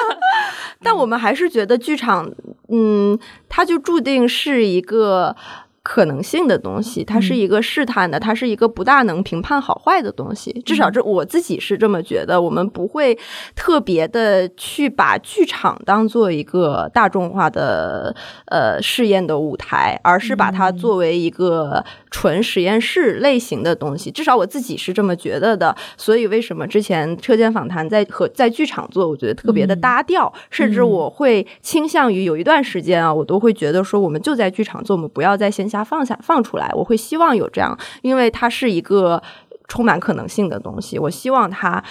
[0.82, 2.28] 但我们还是觉得剧场，
[2.70, 5.36] 嗯，它就注定是一个。
[5.82, 10.52] 可能性的东西，它是一个试探的，它是一个不大能评判好坏的东西。
[10.66, 12.42] 至少这我自己是这么觉得。
[12.42, 13.18] 我们不会
[13.56, 18.16] 特别的去把剧场当做一个大众化的
[18.48, 24.10] 呃试验的舞台，而是把它作为一个纯实验室类型的东西。
[24.10, 25.76] 至少我自己是这么觉得的。
[25.98, 35.84] 所以为什么之前车间访谈在和在剧场做，我觉得特别的搭调，甚至我会倾向于有一段时间啊，我都会觉得说，我们就在剧场做，我们不要在线下。
[35.84, 39.22] 放下放出来，我会希望有这样，因为它是一个
[39.68, 41.00] 充满可能性的东西。
[41.00, 41.84] 我希望它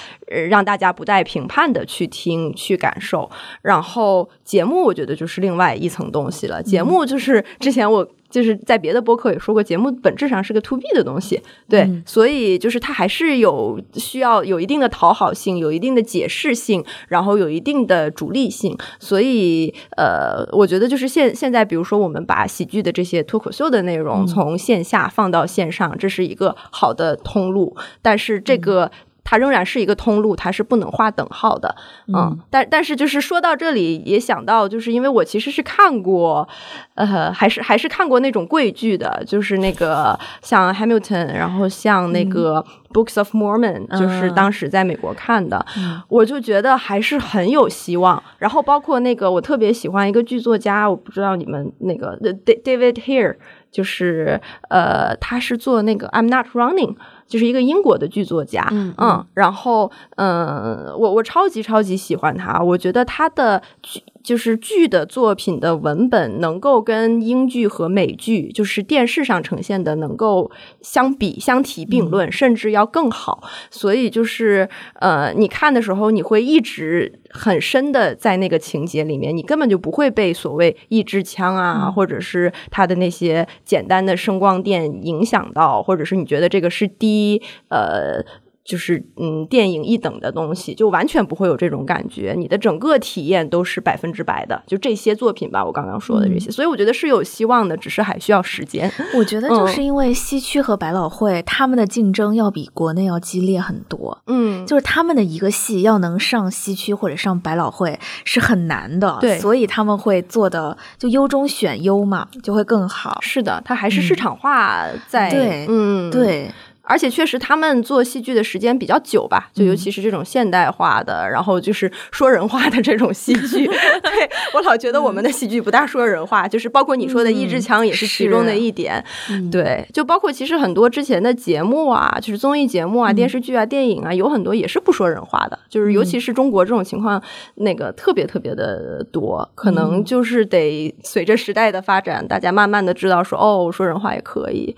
[0.51, 3.29] 让大家不带评判的去听、去感受。
[3.63, 6.63] 然后节目，我觉得就是另外一层东西了。
[6.63, 8.07] 节目就是之前我。
[8.31, 18.77] 就是在别的播客也说过，节目本质上是个 to B 的东西，对，所以就是它还是有需要有一定的讨好性，有一定的解释性，然后有一定的主力性。
[18.99, 28.91] 所以，呃，我觉得就是现现在，比如说我们把喜剧的这些脱口秀的内容从线下放到线上，这是一个好的通路，但是这个。
[29.29, 31.77] 它仍然是一个通路，它是不能划等号的，
[32.07, 36.49] 嗯，但但是就是说到这里，也想到，就是因为我其实是看过，
[36.95, 42.65] 呃，还是还是看过那种贵剧的，就是那个像 Hamilton，然后像那个
[42.95, 45.63] Books of Mormon，就是当时在美国看的，
[46.09, 48.23] 我就觉得还是很有希望。
[48.39, 53.37] 然后包括那个我特别喜欢一个剧作家，我不知道你们那个 David Here，
[53.71, 56.97] 就是呃，他是做那个 I'm Not Running。
[57.29, 64.03] 就是一个英国的剧作家，嗯，然后，嗯，我我超级超级喜欢他，我觉得他的剧。
[64.29, 70.51] 就是剧的作品的文本能够跟英剧和美剧，就是电视上呈现的能够
[70.83, 73.43] 相比相提并论，甚至要更好。
[73.71, 74.69] 所以就是
[75.01, 88.23] 呃，你看的时候，你会一直很深的在那个情节里面，你根本就不会被所谓一支枪啊，或者是他的那些简单的声光电影响到，或者是你觉得这个是低呃。
[88.69, 92.35] 就是嗯，电影一等的东西，就完全不会有这种感觉。
[92.37, 94.63] 你的整个体验都是百分之百的。
[94.67, 98.93] 就这些作品吧，我刚刚说的这些，所以我觉得是有希望的，只是还需要时间。
[99.15, 104.19] 我觉得就是因为西区和百老汇他们的竞争要比国内要激烈很多。
[104.27, 109.17] 嗯，就是他们的一个戏要能上西区或者上百老汇是很难的。
[109.23, 113.19] 对，所以他们会做的就优中选优嘛，就会更好。
[113.23, 115.31] 是的，它还是市场化在。
[115.31, 116.51] 对，嗯，对。
[116.89, 123.67] 而且确实，他们做戏剧的时间比较久吧，就尤其是这种现代化的，然后就是说人话的这种戏剧。
[124.03, 129.05] 对我老觉得我们的戏剧不大说人话，就是包括你说的一支枪也是其中的一点。
[129.53, 137.23] 对，就包括其实很多之前的节目啊，就是综艺节目啊、电视剧啊、电影啊，有很多也是不说人话的，就是尤其是中国这种情况，
[137.57, 144.75] 那个特别特别的多，可能就是得随着时代的发展，大家慢慢的知道说，哦，说人话也可以。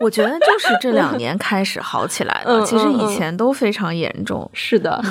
[0.00, 1.25] 我觉得就是这两年。
[1.26, 4.48] 年开始好起来了，其实以前都非常严重。
[4.52, 5.02] 是的，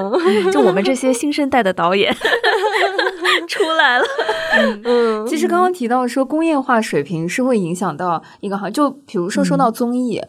[0.52, 2.14] 就我们这些新生代的导演
[3.48, 4.04] 出来了。
[4.84, 10.18] 嗯，其实刚刚提到说工业化水平是会影响到一个行业，就比如说说到综艺。
[10.18, 10.28] 嗯，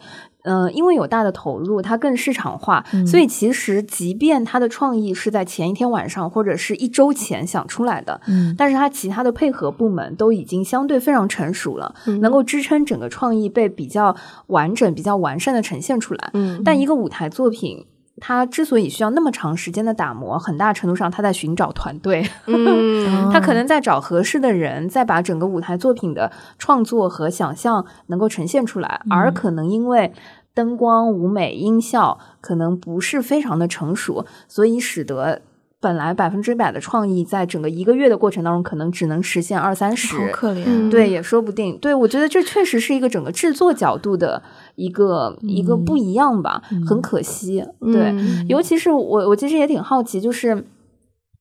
[0.72, 14.14] 因为有大的投入，它更市场化，所以其实即便它的创意是在前一天晚上或者是一周前想出来的，嗯，但是它其他的配合部门都已经相对非常成熟了，能够支撑整个创意被比较
[14.48, 16.30] 完整、比较完善的呈现出来。
[16.34, 17.86] 嗯，但一个舞台作品。
[18.20, 22.22] 他之所以需要那么长时间的打磨，很大程度上他在寻找团队，
[23.32, 30.12] 他可能在找合适的人，再把整个舞台作品的创作和想象能够呈现出来，而可能因为
[30.54, 35.42] 灯光、舞美、音效可能不是非常的成熟，所以使得。
[35.84, 40.90] 本来百分之百的创意，在整个一个月的过程当中，可能只能实现二三十，好可怜。
[40.90, 41.76] 对，也说不定。
[41.76, 44.42] 对我觉得这确实是一个整个制作角度的
[44.76, 47.62] 一个一个不一样吧，很可惜。
[47.80, 48.14] 对，
[48.48, 50.64] 尤其是我，我其实也挺好奇，就是。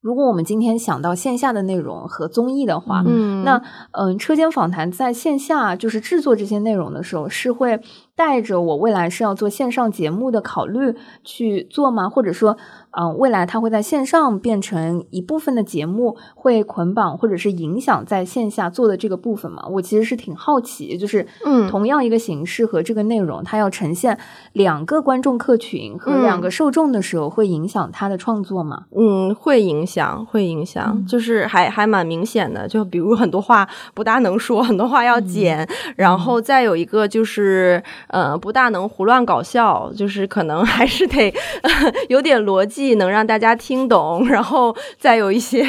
[0.04, 7.80] 如果我们今天想到线下的内容和综艺的话，嗯，那嗯，车间访谈在线下就是制作这些内容的时候，是会
[8.14, 12.10] 带着我未来是要做线上节目的考虑去做吗？
[12.10, 12.58] 或者说？
[12.98, 19.66] 嗯，未来它会在线上变成一部分的节目，会捆绑或者是影响在线下做的这个部分嘛？
[19.72, 24.18] 我其实是挺好奇，就是嗯，同样一个形式和这个内容，它要呈现
[24.54, 28.84] 两个观众客群和两个受众的时候，会影响它的创作吗？
[28.96, 32.68] 嗯，会影响，会影响，就是还还蛮明显的。
[32.68, 41.34] 就比如很多话不大能说，很多话要剪，然后再有一个就是呃，不大能胡乱搞笑，就是可能还是得
[42.08, 42.83] 有点逻辑。
[42.96, 45.64] 能让大家听懂，然后再有一些，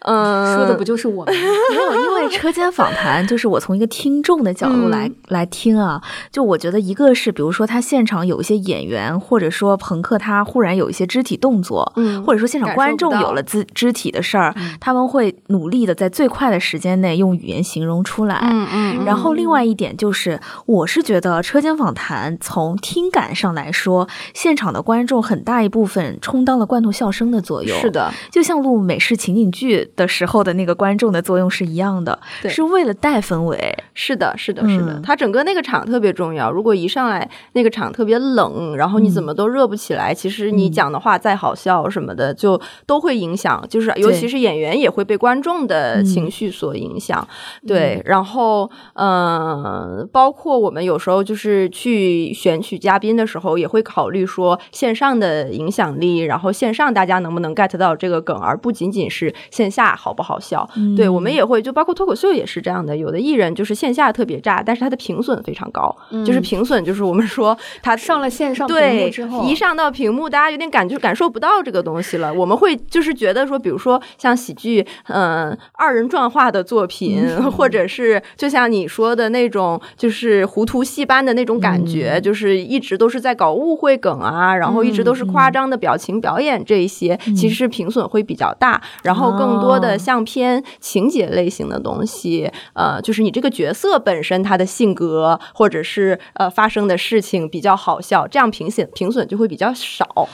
[0.00, 1.34] 嗯， 说的不就是我们？
[1.70, 6.00] 没有，因为车间访谈就是我从一个听众的角度来来听啊。
[6.30, 18.38] 就我觉得，一个是比如说他现场有一些演员，或者说朋克他忽然有一些肢体动作，嗯，或者说现场观众有了肢肢体的事儿，他们会努力的在最快的时间内用语言形容出来。
[18.42, 19.04] 嗯嗯。
[19.04, 26.18] 然后另外一点就是，我是觉得车间访谈从听感上来说，现场的观众很大一部分。
[26.32, 32.18] 充当了罐头笑声的作用，是的，就像录美式情景剧的时候的那个观众的作用是一样的，
[32.48, 33.76] 是为了带氛围。
[33.92, 36.50] 是的，是的，是的，它整个那个场特别重要。
[36.50, 43.62] 如果一上来那个场特别冷，然后你怎么都热不起来，其实你讲的话再好笑什么的，就都会影响。
[43.68, 47.28] 就是尤其是演员也会被观众的情绪所影响。
[47.68, 56.21] 对，然后嗯，包括我们有时候就是去选取嘉宾的时候，也会考虑说线上的影响力。
[56.24, 60.68] 然后线上大家能不能 get 到这个梗，而不仅仅是线下好不好笑？
[60.96, 62.96] 对我们也会，就包括脱口秀也是这样的。
[62.96, 65.94] 有的艺人就是线下特别炸，但是他的评损非常高，
[66.24, 72.32] 就是评损就是我们说 他上了线上对之后，一上到屏幕，大家有点感就感受不到这个东西了。
[72.32, 86.11] 我们会就是觉得说，比如说像喜剧，嗯，二人转化的作品，或者是就像你说的那种，就是糊涂戏班的那种感觉，就是一直都是在搞误会梗啊，然后一直都是夸张的表情。
[86.20, 100.28] 表演这一些其实是评损会比较大，然后更多的像偏情节类型的东西，呃，就是你这个角色本身他的性格或者是呃发生的事情比较好笑，这样评损评损就会比较少。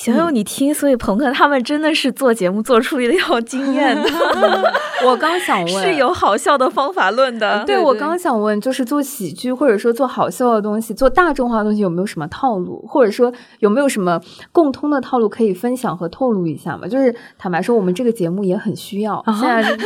[0.00, 4.08] 小友，你听，所以朋克他们真的是做节目做出来的要经验的。
[5.04, 7.64] 我刚想 问，是有好笑的方法论的。
[7.64, 14.20] 对，我刚想问，就是做喜剧或者说做好笑的东西，做大众化的东西有没有什么套路，或者说有没有什么
[14.52, 16.86] 共通的套路可以分享和透露一下吗？
[16.86, 19.20] 就是坦白说，我们这个节目也很需要。
[19.40, 19.76] 现在。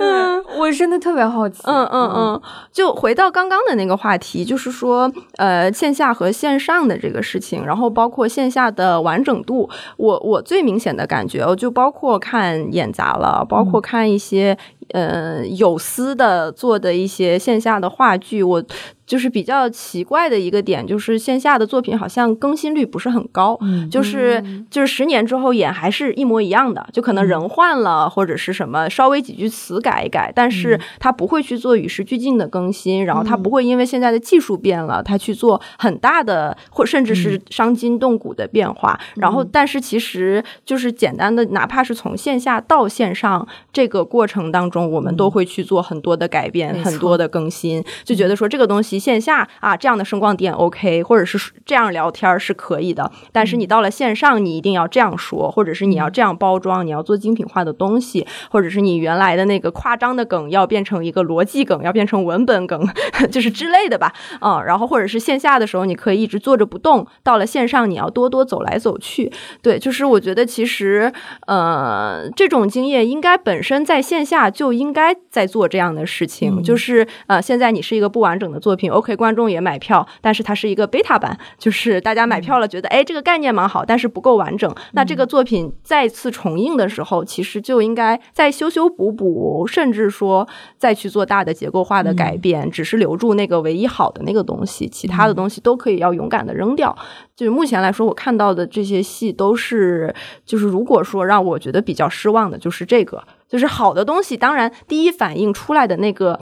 [0.00, 1.62] 嗯，我真的特别好奇。
[1.64, 2.42] 嗯嗯嗯，
[2.72, 14.56] 就回到刚刚的那个话题，就是说，呃，线下和线上的这个事情，然后包括线下的完整度，我我最明显的感觉，我就包括看演杂了，包括看一些
[14.92, 18.64] 呃有私的做的一些线下的话剧，我。
[19.10, 23.58] 就是比较奇怪的一个点，就是线下的作品好像更新率不是很高，
[23.90, 24.40] 就是
[24.70, 48.99] 就是十年之后演还是一模一样的，就可能人换了或者是什么稍微几句词改一改，但是他不会去做与时俱进的更新，然后他不会因为现在的技术变了，他去做很大的或甚至是伤筋动骨的变化，然后但是其实就是简单的，哪怕是从线下到线上这个过程当中，我们都会去做很多的改变，很多的更新，就觉得说这个东西。
[49.00, 53.10] 线下啊，这样的声光点 OK，或者是这样聊天是可以的。
[53.32, 62.86] 但是你到了线上，你一定要这样说，或者是你要这样包装，你要做精品化的东西，或者是你原来的那个夸张的梗要变成一个逻辑梗，要变成文本梗，
[63.32, 64.12] 就是之类的吧。
[64.40, 69.32] 嗯，然后或者是线下的时候，你可以一直坐着不动；到了线上，你要多多走来走去。
[69.62, 71.12] 对，就是我觉得其实
[71.46, 76.62] 呃，这种经验应该本身在线下就应该在做这样的事情。
[76.62, 78.89] 就是呃，现在你是一个不完整的作品。
[78.90, 84.72] OK，观众也买票，但是它是一个 beta 版，就是大家买票了，觉得哎，这个概念蛮好，但是不够完整。
[84.92, 96.96] 那这个作品再次重映的时候，其实就应该再修修补补，甚至说再去做大的结构化的改变，只是留住那个唯一好的那个东西，其他的东西都可以要勇敢的扔掉。
[97.36, 100.14] 就是目前来说，我看到的这些戏都是，
[100.44, 106.38] 就是如果说让我觉得比较失望的，就是这个，就是好的东西，当然第一反应出来的那个。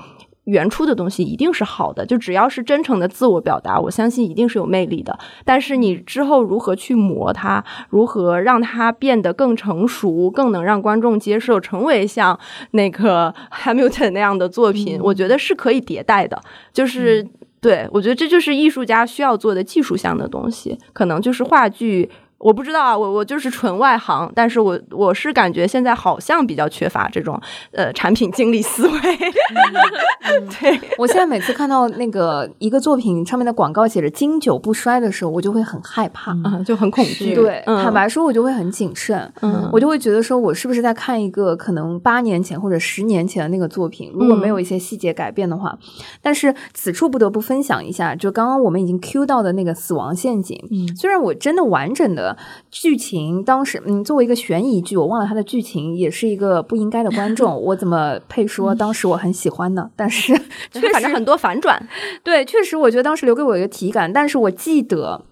[0.48, 5.16] 原初的东西一定是好的，就只要是真诚的自我表达，我相信一定是有魅力的。
[5.44, 12.38] 但是你之后如何去磨它，如何让它变得更成熟，更能让观众接受，成为像
[12.70, 16.40] 那个 Hamilton 那样的作品，我觉得是可以迭代的。
[16.72, 17.26] 就是
[17.60, 22.08] 对我觉得这就是艺术家需要做的技术项的东西，可能就是话剧。
[22.38, 27.40] 我不知道啊，我我就是纯外行，但是我我是感觉现在好像比较缺乏这种
[27.72, 28.98] 呃产品经理思维。
[30.60, 36.32] 对我现在每次看到那个一个作品上面的广告写着“经久不衰”的时候，我就会很害怕，
[36.64, 37.34] 就很恐惧。
[37.34, 39.32] 对，坦白说，我就会很谨慎，
[39.72, 45.76] 我就会觉得说我是不是在看一个可能八年前或者十年前的那个作品，如果没有一些细节改变的话。
[46.22, 50.56] 但是此处不得不分享一下，就刚刚我们已经 Q 到的那个死亡陷阱，
[50.96, 52.27] 虽然我真的完整的。
[52.70, 59.90] 剧情当时，嗯，作为一个悬疑剧，我忘了它的剧情，也是一个不应该的观众， 我怎么配说当时我很喜欢呢？
[59.94, 60.32] 但是
[60.72, 61.88] 确实很多反转，
[62.22, 65.24] 对，确实我觉得当时留给我一个体感，但是我记得。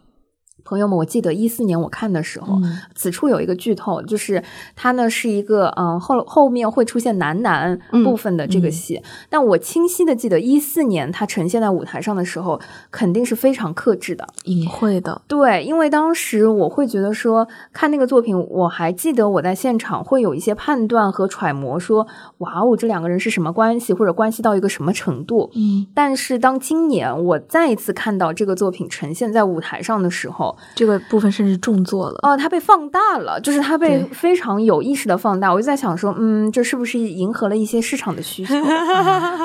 [0.66, 2.58] 朋友们，我记得一四年我看的时候，
[2.94, 4.42] 此处有一个剧透，就是
[4.74, 9.00] 它呢是一个嗯后后面会出现男男部分的这个戏，
[9.30, 12.60] 但我清晰的记得一四年它呈现在舞台上的时候，
[12.90, 15.22] 肯定是非常克制的、隐晦的。
[15.28, 22.06] 对，因为当时我会觉得说看那个作品，我还记得我在现场会有一些判断和揣摩，说
[22.38, 25.50] 哇哦这两个人是什么关系，或者关系到一个什么程度。
[25.54, 35.52] 嗯，但是当今年我再一次看到这个作品呈现在舞台上的时候，这个部分甚至重做了哦，它被放大了，就是它被非常有意识的放大。
[35.52, 38.54] 我就在想说，嗯，这是不是迎合了一些市场的需求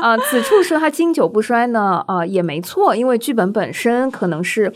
[0.01, 0.18] 啊？
[0.30, 4.74] 此处说它经久不衰呢，啊，也没错，因为剧本本身可能是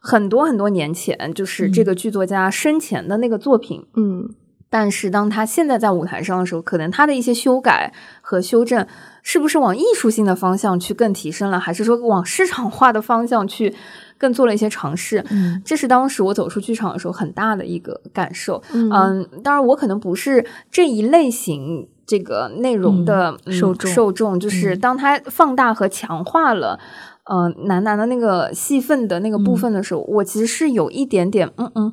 [0.00, 4.28] 很多很多年前，就是这个剧作家生前的那个作品，嗯。
[4.74, 8.86] 但是当他现在在舞台上的时候，可能他的一些修改和修正，
[9.22, 13.74] 是不是往艺术性的方向去更提升了，还是说往市场化的方向去？
[14.22, 26.78] 更做了一些尝试，嗯，这是当时我走出剧场的时候很大的一个感受，嗯，当然我可能不是这一类型这个内容的受众，受众就是当他放大和强化了，
[27.24, 31.92] 呃，楠楠的那个戏份的那个部分的时候，我其实是有一点点，嗯嗯，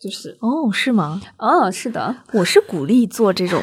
[0.00, 1.20] 就是哦，是吗？
[1.36, 3.62] 嗯，是的，我是鼓励做这种，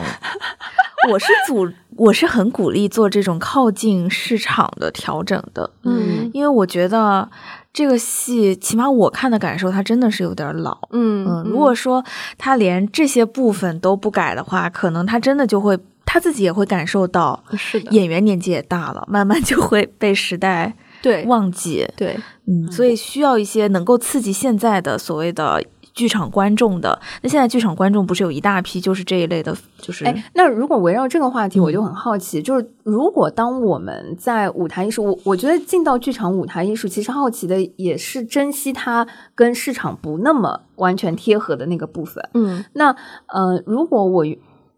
[1.09, 7.31] 我是组，我是很鼓励做这种靠近市场的调整的，嗯，因为我觉得。
[7.73, 10.77] 这个戏，起码我看的感受，它真的是有点老。
[10.91, 12.05] 嗯嗯，如果说
[12.37, 21.87] 他连这些部分都不改的话，可能他真的就会他自己也会感受到，是的，演员年纪也大了，慢慢就会被时代对忘记。
[21.97, 22.15] 对，
[22.45, 25.61] 嗯，所以需要一些能够刺激现在的所谓的。
[25.93, 26.99] 剧场观众的。
[27.21, 42.27] 那现在剧场观众不是有一大批就是这一类的，就是哎，那如果围绕这个话题，我就很好奇，就是如果当我们在舞台艺术，我我觉得进到剧场舞台艺术，其实好奇的也是珍惜它跟市场不那么完全贴合的那个部分。
[42.33, 42.95] 嗯，那
[43.27, 44.25] 呃，如果我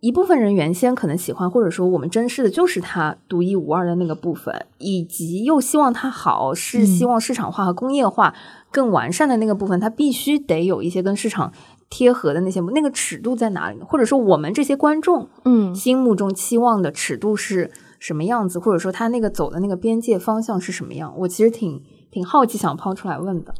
[0.01, 8.33] 一部分人原先可能喜欢，或者说我们珍视的就是它独一无二的那个部分，以及又希望它好，是希望市场化和工业化。
[8.71, 11.53] 更完善的那个部分，它必须得有一些跟市场
[11.89, 13.79] 贴合的那些，那个尺度在哪里？
[13.79, 18.59] 或者说，我们这些观众，嗯，心目中期望的尺度是什么样子？
[18.59, 21.13] 或者说，它那个走的那个边界方向是什么样？
[21.19, 21.81] 我其实挺
[22.11, 23.55] 挺好奇，想抛出来问的。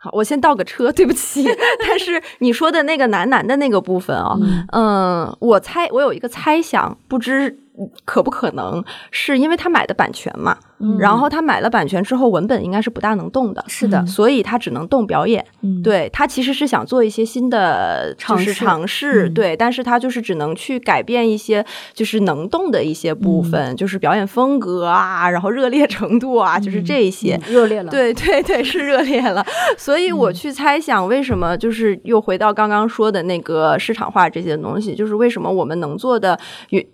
[0.00, 1.44] 好，我先倒个车，对不起。
[1.86, 4.38] 但是你说的那个男男的那个部分啊，
[4.72, 7.58] 嗯，我猜我有一个猜想，不知。
[8.04, 10.58] 可不可能是因为他买的版权嘛？
[10.98, 13.64] 然后他买了版权之后，文本应该是不大能动的。
[13.66, 15.44] 是的，所以他只能动表演。
[15.82, 27.90] 对他其实是想做一些新的尝试，尝试对，但是他就是只能去改变一些就是能动的一些部分，就是表演风格啊，然后热烈程度啊，就是这些热烈了。
[27.90, 29.44] 对 对对，是热烈了。
[29.76, 36.38] 所以我去猜想，为什么就是又回到刚刚说的那个市场化这些东西，就是为什么我们能做的，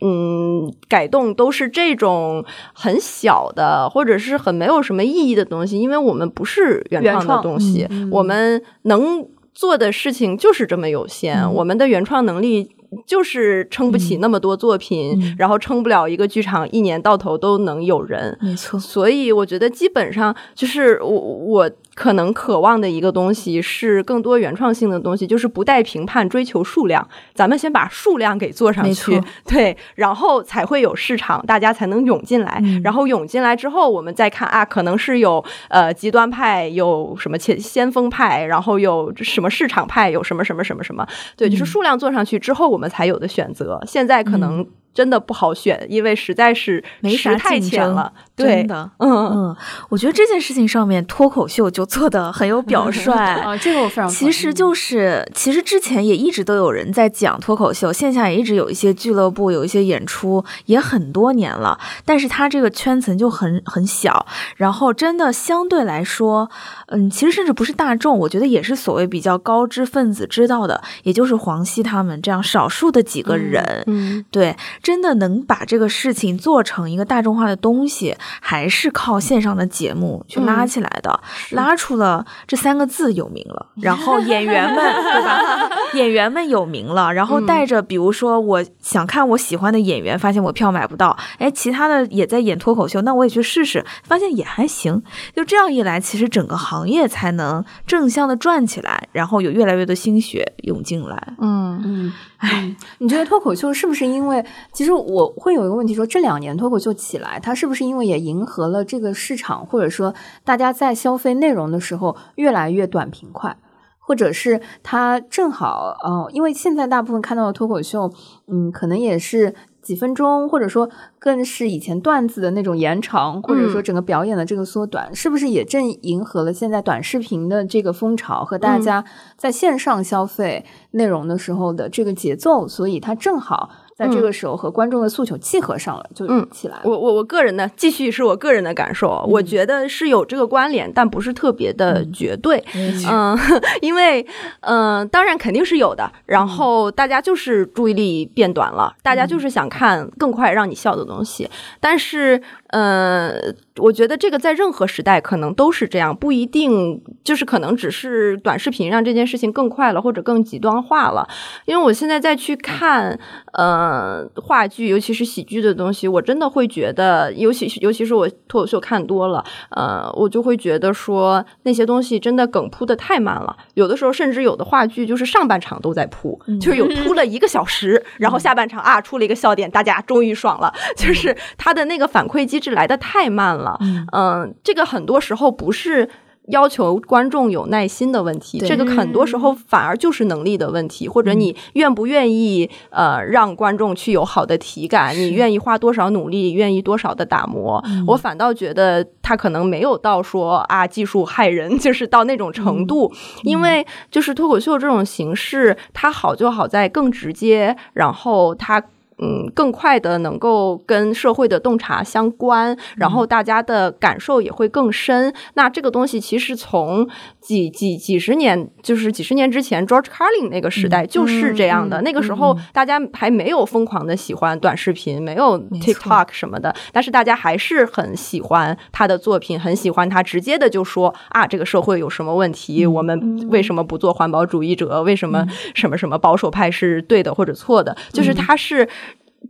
[0.01, 0.73] 嗯。
[0.89, 12.69] 改动都是这种很小的，或者是很没有什么意义的东西，因为我们不是原创的东西，我们能做的事情就是这么有限，我们的原创能力
[13.07, 18.79] 就是撑不起那么多作品，然后撑不了一个剧场一年到头都能有人，没错。
[18.79, 21.71] 所以我觉得基本上就是我我。
[21.95, 27.07] 可能渴望的一个东西是更多原创性的东西，就是不带评判，追求数量。
[27.33, 32.63] 咱们先把数量给做上去， 对，然后才会有市场，大家才能涌进来。
[32.83, 41.07] 然后涌进来之后，我们再看啊，可能是有呃极端派，有什么前先锋派，然后有什么市场派，有什么什么什么什么。
[41.37, 43.81] 对，就是数量做上去之后，我们才有的选择。
[43.87, 44.67] 现在可能。
[44.95, 48.13] 真的不好选，因为实在是没啥太浅了。
[48.37, 49.57] 真的，嗯嗯，
[49.89, 54.09] 我觉得这件事情上面脱口秀就做的很有表 率啊，这个我非常。
[54.09, 61.79] 其实就是，其实之前也一直都有人在讲脱口秀，线下也一直有一些俱乐部有一些演出，也很多年了。
[62.05, 64.27] 但是它这个圈层就很很小，
[64.57, 66.51] 然后真的相对来说，
[66.89, 78.17] 嗯，其实甚至不是大众，我觉得也是所谓比较高知分子知道的，也就是黄西他们这样少数的几个人，嗯，对，真的能把这个事情做成一个大众化的东西。
[78.41, 81.21] 还是靠线上的节目去拉起来的，
[81.51, 85.41] 拉出了这三个字有名了， 然后演员们对吧？
[85.95, 95.03] 演员们有名了，然后带着比如说我想看我喜欢的演员，发现我票买不到，哎，其他的也在演脱口秀，那我也去试试，发现也还行。
[95.35, 101.35] 就这样一来，其实整个行业才能正向的转起来，然后有越来越多心血涌进来。
[101.39, 102.13] 嗯嗯。
[102.39, 104.45] 哎，你觉得脱口秀是不是因为？
[104.73, 113.57] 其实我会有一个问题，说这两年脱口秀起来，它是不是因为也迎合了这个市场，或者说大家在消费内容的时候越来越短平快，
[113.99, 118.13] 或者是它正好呃，因为现在大部分看到的脱口秀，
[118.49, 119.55] 嗯，可能也是。
[119.85, 129.05] 几分钟，或者说更是以前段子的那种延长，或者说整个表演的这个缩短，是不是也正迎合了现在短视频的这个风潮和大家
[129.37, 132.67] 在线上消费内容的时候的这个节奏？
[132.67, 133.71] 所以它正好。
[133.95, 136.83] 在这个时候和观众的诉求契合上了，就起来了。
[136.85, 142.63] 我我我个人呢，继续是我个人的感受，我觉得是有这个关联，但不是特别的绝对。
[143.09, 143.39] 嗯，
[143.81, 144.27] 因为
[144.61, 146.11] 嗯，当然肯定是有的。
[146.27, 151.49] 然后大家就是注意力变短了，大家就是想看更快让你笑的东西，
[151.81, 152.43] 但是。
[152.77, 161.29] 嗯，我觉得这个在任何时代可能都是这样，不一定就是可能只是短视频让这件事情更快了，或者更极端化了。
[161.67, 163.17] 因为我现在再去看，
[163.53, 173.57] 呃，话剧，尤其是喜剧的东西，我真的会觉得，尤其是尤其是我脱口秀看多了，呃，我就会觉得说那些东西真的梗铺的太慢了。
[173.75, 182.64] 有的时候甚至有的话剧就是上半场都在铺，就是有铺 了一个小时，然后下半场啊出了一个笑点，大家终于爽了，就是他的那个反馈机。
[182.65, 183.79] 是来的太慢了，
[184.13, 186.09] 嗯，这个很多时候不是
[186.49, 203.11] 要求观众有耐心的问题，这个很多时候反而就是能力的问题，或者你愿不愿意呃让观众去有好的体感，你愿意花多少努力，愿意多少的打磨，我反倒觉得他可能没有到说啊技术害人， 就是到那种程度，
[203.43, 208.83] 因为就是脱口秀这种形式，它好就好在更直接，然后它。
[209.19, 215.33] 嗯，更快的能够跟社会的洞察相关，然后大家的感受也会更深。
[215.55, 217.09] 那这个东西其实从
[217.45, 222.01] 几几几十年，就是几十年之前，George Carlin 那个时代就是这样的。
[222.01, 232.87] 那个时候大家还没有疯狂的喜欢短视频，没有 TikTok 什么的，但是大家还是很喜欢他的作品，很喜欢他直接的就说啊，这个社会有什么问题？
[232.87, 235.03] 我们为什么不做环保主义者？
[235.03, 237.95] 为什么什么什么保守派是对的或者错的？
[238.11, 238.89] 就是他是。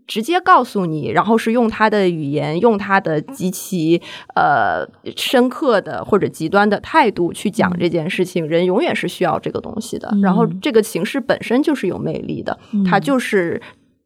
[0.07, 4.00] 直接告诉你，然后是用他的语言，用他的极其
[4.34, 4.86] 呃
[5.16, 8.46] 深刻的或者极端的态度去讲这件事情。
[8.46, 10.12] 人永远是需要这个东西的。
[10.22, 13.61] 然后这个形式本身就是有魅力的，它就是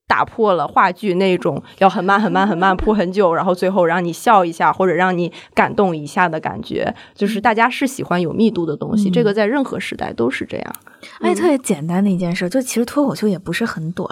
[0.09, 6.93] 打破了话剧那种要很慢很慢很慢铺很久，然后最后让你笑一下或者让你感动一下的感觉。
[7.15, 10.75] 就是大家是喜欢有密度的东西，这个在任何时代都是这样。
[11.21, 14.09] 而且特别简单的一件事，就其实脱口秀也不是很短，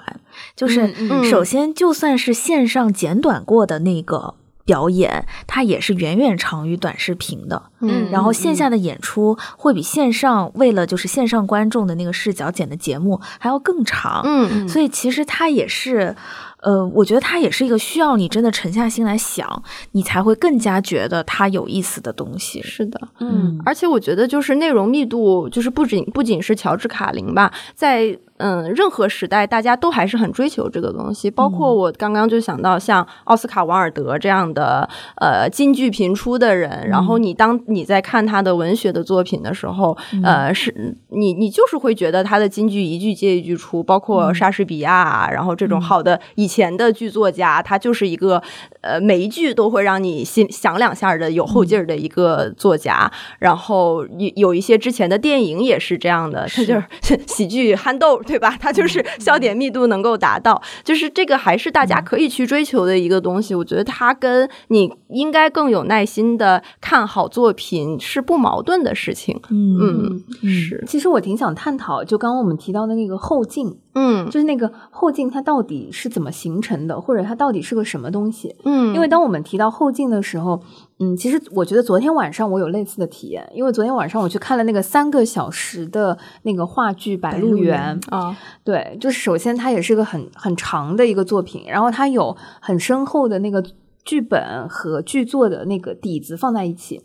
[0.54, 0.94] 就是
[1.24, 4.34] 首先就算是线上简短过的那个
[4.66, 7.62] 表演，它也是远远长于短视频的。
[7.80, 14.20] 嗯，然后线下的演出会比线上为了就是线上观众的那个视角剪的节目还要更长。
[14.24, 16.14] 嗯，所以其实它也是。
[16.62, 19.62] 呃，我觉得它也是一个需要你真的沉下心来想，
[19.92, 22.60] 你才会更加觉得它有意思的东西。
[22.62, 31.30] 是的，嗯，而且我觉得就是内容密度，就是不仅不仅是乔治卡林吧，在嗯任何时代，大家都还是很追求这个东西。
[31.30, 34.88] 包括我刚刚就想到像奥斯卡王尔德这样的
[35.20, 46.56] 呃金句频出的人，然后你当你在看他的文学的作品的时候，呃，是你你就是会觉得他的金句一句接一句出，包括莎士比亚，然后这种好的以前。
[46.56, 48.42] 前的剧作家，他就是一个
[48.80, 53.12] 呃，每一句都会让你心想两下的有后劲儿的一个作家。
[53.38, 58.56] 然后有有一些之前的电影也是这样的，他就是 喜剧憨豆，对吧？
[58.60, 63.54] 它就是笑点密度能够达到，就是这个还是大家可以去追求的一个东西。
[63.54, 69.40] 我觉得它跟你应该更有耐心的看好作品是不矛盾的事情。
[69.50, 70.84] 嗯嗯，是。
[70.86, 76.30] 其实我挺想探讨，就刚刚我们提到的那个后劲，嗯，就是那个后劲，它到底是怎么？
[76.36, 78.54] 形成的，或者它到底是个什么东西？
[78.64, 80.60] 嗯，因为当我们提到后劲的时候，
[80.98, 88.34] 嗯，其实我觉得昨天晚上我有类似的体验，因为昨天晚上我去看了那个三个小时的那个话剧《白鹿原》啊，
[88.64, 93.62] 对，就是首先它也是个很很长的一个作品，然后它有很深厚的那个
[94.04, 97.02] 剧本和剧作的那个底子放在一起。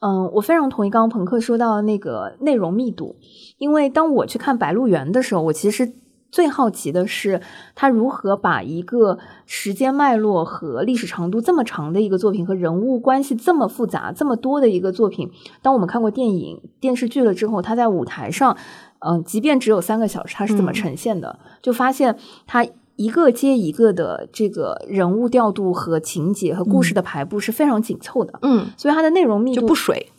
[0.00, 3.16] 嗯，我非常同意刚刚朋克说到的那个内容密度，
[3.58, 5.92] 因为当我去看《白鹿原》的时候，我其实
[6.30, 7.40] 最好奇的是
[7.74, 15.30] 他如何把一个时间脉络和历史长度这么长的一个作品，和人物关系这么复杂、这么多的一个作品，
[15.62, 18.56] 当我们看过电影、电视剧了之后，他在舞台上，
[19.00, 21.38] 嗯，即便只有三个小时，他是怎么呈现的？
[21.62, 22.16] 就发现
[22.46, 22.66] 他。
[23.00, 30.10] 一个接一个的这个人物调度和情节和故事的排布是非常紧凑的，嗯，所以它的内容密度不水，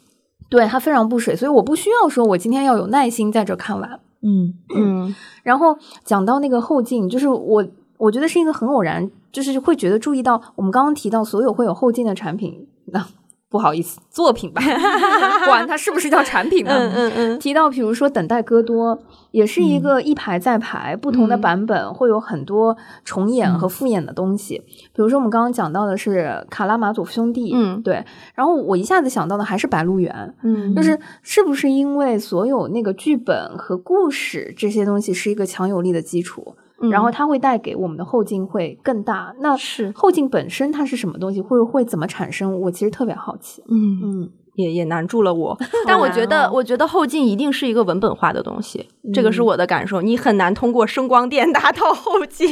[0.48, 5.16] 对它非常不水，所以我不需要说我今天要有耐心在这看完，嗯嗯。
[5.44, 7.66] 然后讲到那个后劲，就是我
[7.98, 13.06] 我觉得是一个很偶然，就是会觉得注意到我们刚刚提到所有会有后劲的产品那。
[13.50, 14.62] 不好意思，作品吧，
[15.46, 16.72] 管它是不是叫产品呢？
[16.72, 17.40] 嗯嗯嗯。
[17.40, 18.96] 提到比如说《等待戈多》，
[19.32, 24.60] 也是一个一排再排不同的版本，会有很多重演和复演的东西。
[24.94, 28.06] 比如说我们刚刚讲到的是《卡拉马佐夫兄弟》，嗯，对。
[28.36, 36.56] 然后我一下子想到的还是《白鹿原》，嗯，就是是不是因为所有那个剧本和故事这些东西是一个强有力的基础？
[36.92, 39.34] 然后它会带给我们的后劲会更大。
[39.40, 42.60] 那是后劲本身它是什么东西，或者会怎么产生？
[42.62, 43.62] 我其实特别好奇。
[43.70, 45.58] 嗯嗯，也也难住了我。
[45.86, 50.02] 但我觉得，我觉得后劲一定是一个文本化的东西，这个是我的感受。
[50.02, 52.50] 你很难通过声光电达到后 劲，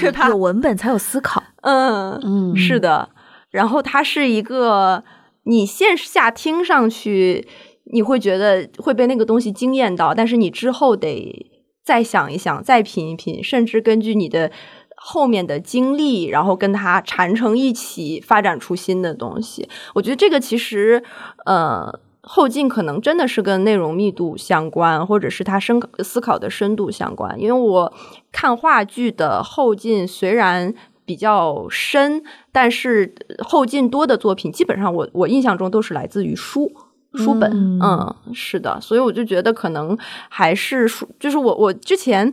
[0.00, 0.28] 对吧？
[0.28, 1.42] 有文本才有思考。
[1.62, 3.10] 嗯嗯，是的。
[3.50, 5.04] 然后它是一个，
[5.44, 7.46] 你线下听上去
[7.92, 11.50] 你会觉得会被那个东西惊艳到，但是你之后得。
[11.84, 14.50] 再想一想，再品一品，甚至根据你的
[14.94, 19.68] 后面的经历，然后跟它缠成一起，发展出新的东西。
[19.94, 21.02] 我觉得这个其实，
[21.44, 27.40] 呃，后劲可能真的是跟内容密度相关，或者是他深思考的深度相关。
[27.40, 27.92] 因为我
[28.30, 30.72] 看话剧的后劲虽然
[31.04, 32.22] 比较深，
[32.52, 36.72] 但是后劲多的作品，基本上我我印象中都是来自于书。
[37.14, 37.50] 书本，
[37.80, 39.96] 嗯，是的，所以我就觉得可能
[40.28, 42.32] 还是书，就是我我之前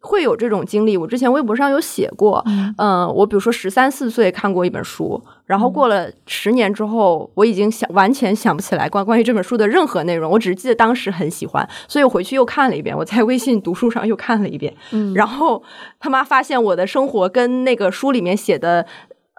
[0.00, 2.44] 会有这种经历，我之前微博上有写过，
[2.76, 15.62] 嗯，我比如说十三四岁看过一本书，然后过了十年之后，我已经想完全想不起来关关于这本书的任何内容，我只是记得当时很喜欢，所以我回去又看了一遍，我在微信读书上又看了一遍，嗯，然后
[15.98, 18.86] 他妈发现我的生活跟那个书里面写的。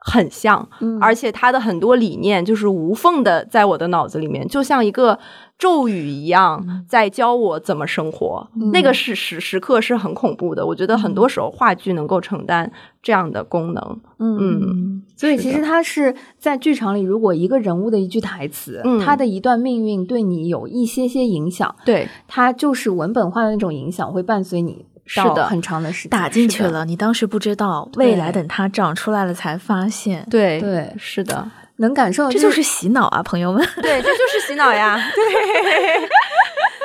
[0.07, 0.69] 很像，
[1.01, 5.17] 而且他的很多理念就是无缝的，在我的脑子里面，就像一个
[5.57, 8.47] 咒语一样，在教我怎么生活。
[8.71, 10.63] 那个是时时刻是很恐怖的。
[10.63, 13.99] 我觉得很多时候话剧能够承担这样的功能。
[14.19, 24.85] 嗯，所以其实他是在剧场里，如果一个人物的一句台词，他的一段命运对你有一些些影响，对他就是文本化的那种影响，会伴随你。
[25.05, 30.25] 是的，很长的时间打进去了，你当时不知道，未来等它长出来了才发现。
[30.29, 33.65] 对对，是的，能感受，这就是洗脑啊，朋友们。
[33.81, 34.97] 对，这就是洗脑呀。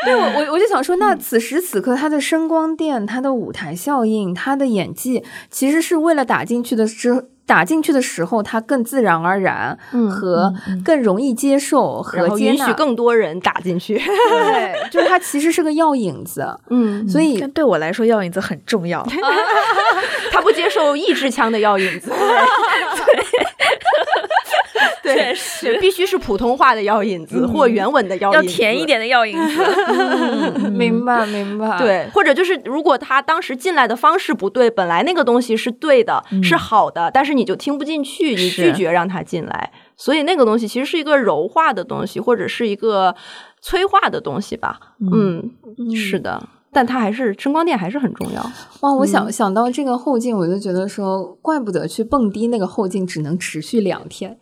[0.04, 7.28] 对，对我我我就想说，那此时此刻，他的声光电、他的舞台效应、他的演技，其实是为了打进去的之。
[7.50, 9.76] 打进去的时候，它更自然而然，
[10.08, 13.98] 和更容易接受和接纳，允许更多人打进去。
[13.98, 16.46] 对，就是它其实是个药引子。
[16.70, 19.04] 嗯，所以对我来说，药引子很重要。
[20.30, 22.10] 他不接受一支枪的药引子。
[22.10, 22.16] 对，
[25.14, 30.68] 确实必须是普通话的药引子或原文的药引子，要甜一点的药引子。
[30.70, 31.78] 明白，明白。
[31.78, 43.14] 对，或者就是如果他当时进来的方式不对，本来那个东西是对的，是好的，但是你就听不进去，你拒绝让他进来，所以那个东西其实是一个柔化的东西，或者是一个
[43.60, 44.78] 催化的东西吧。
[45.12, 45.50] 嗯，
[45.94, 46.42] 是的。
[46.72, 48.40] 但它还是声光电还是很重要
[48.82, 48.94] 哇！
[48.94, 54.38] 我想想到这个后劲，我就觉得说，怪不得去蹦迪那个后劲只能持续两天。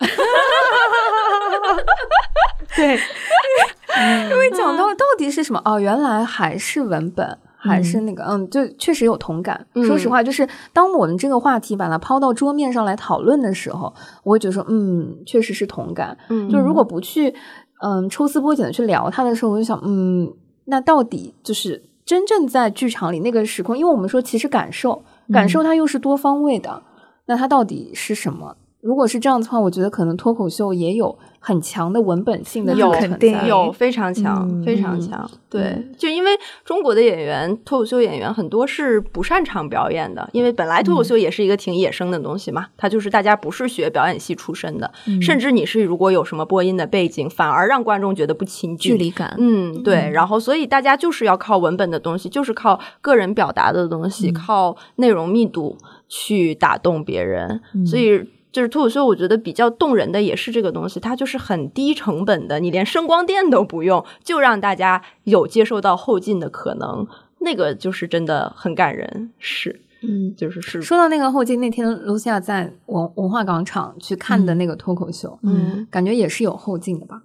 [2.79, 2.97] 对，
[4.31, 9.67] 因为讲到到底是什么哦，原来还是文本，还是那个嗯，就确实有同感。
[9.87, 16.17] 说实话，就是当我们这个话题把它抛到桌面上来讨论的时候，我会觉得说，嗯，确实是同感。
[16.29, 17.35] 嗯，就如果不去
[17.83, 20.33] 嗯抽丝剥茧的去聊它的时候，我就想，嗯，
[20.67, 21.83] 那到底就是。
[22.09, 26.83] 真正在剧场里那个时空，因为我们说其实感受，感受它又是多方位的，
[27.27, 28.57] 那它到底是什么？
[28.81, 35.29] 如果是这样的话，我觉得可能脱口秀也有很强的文本性的有肯定有非常强，非常强。
[35.51, 36.31] 对，就因为
[36.65, 44.89] 中国的演员，脱口秀演员很多是不擅长表演的，因为本来脱口秀也是一个挺野生的东西嘛，它就是大家不是学表演系出身的，
[45.21, 49.35] 甚至你是如果有什么播音的背景，反而让观众觉得不亲近，距离感。
[49.39, 50.09] 嗯，对。
[50.13, 55.77] 然后，所以大家就是要靠文本的东西，就是靠个人表达的东西，靠内容密度
[56.09, 58.25] 去打动别人，所以。
[58.59, 67.07] 就是脱口秀，我觉得比较动人的也是这个东西，它就是很低成本的，你连声光电都不用，就让大家有接受到后劲的可能，
[67.39, 69.31] 那个就是真的很感人。
[69.39, 70.83] 是，嗯，就是是。
[70.83, 77.23] 说到那个后劲，那天卢西亚在文文化广场去看的那个脱口秀，嗯，感觉也是有后劲的吧。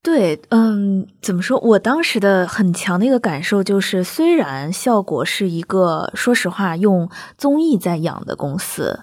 [0.00, 1.58] 对，嗯，怎么说？
[1.58, 9.00] 我当时的很强的一个感受就是，虽然效果是一个说实话用综艺在养的公司，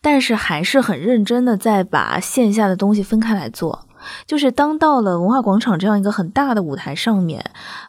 [0.00, 3.85] 但是还是很认真的在把线下的东西分开来做。
[4.26, 7.44] 就是当到了文化广场这样一个很大的舞台上面，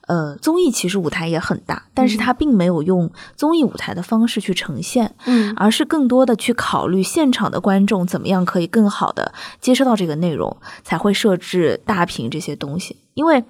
[0.08, 12.98] 呃，综艺其实舞台也很大，但是它并没有用综艺舞台的方式去呈现，嗯，而是更多的去考虑现场的观众怎么样可以更好的接收到这个内容，才会设置大屏这些东西。
[13.14, 13.44] 因为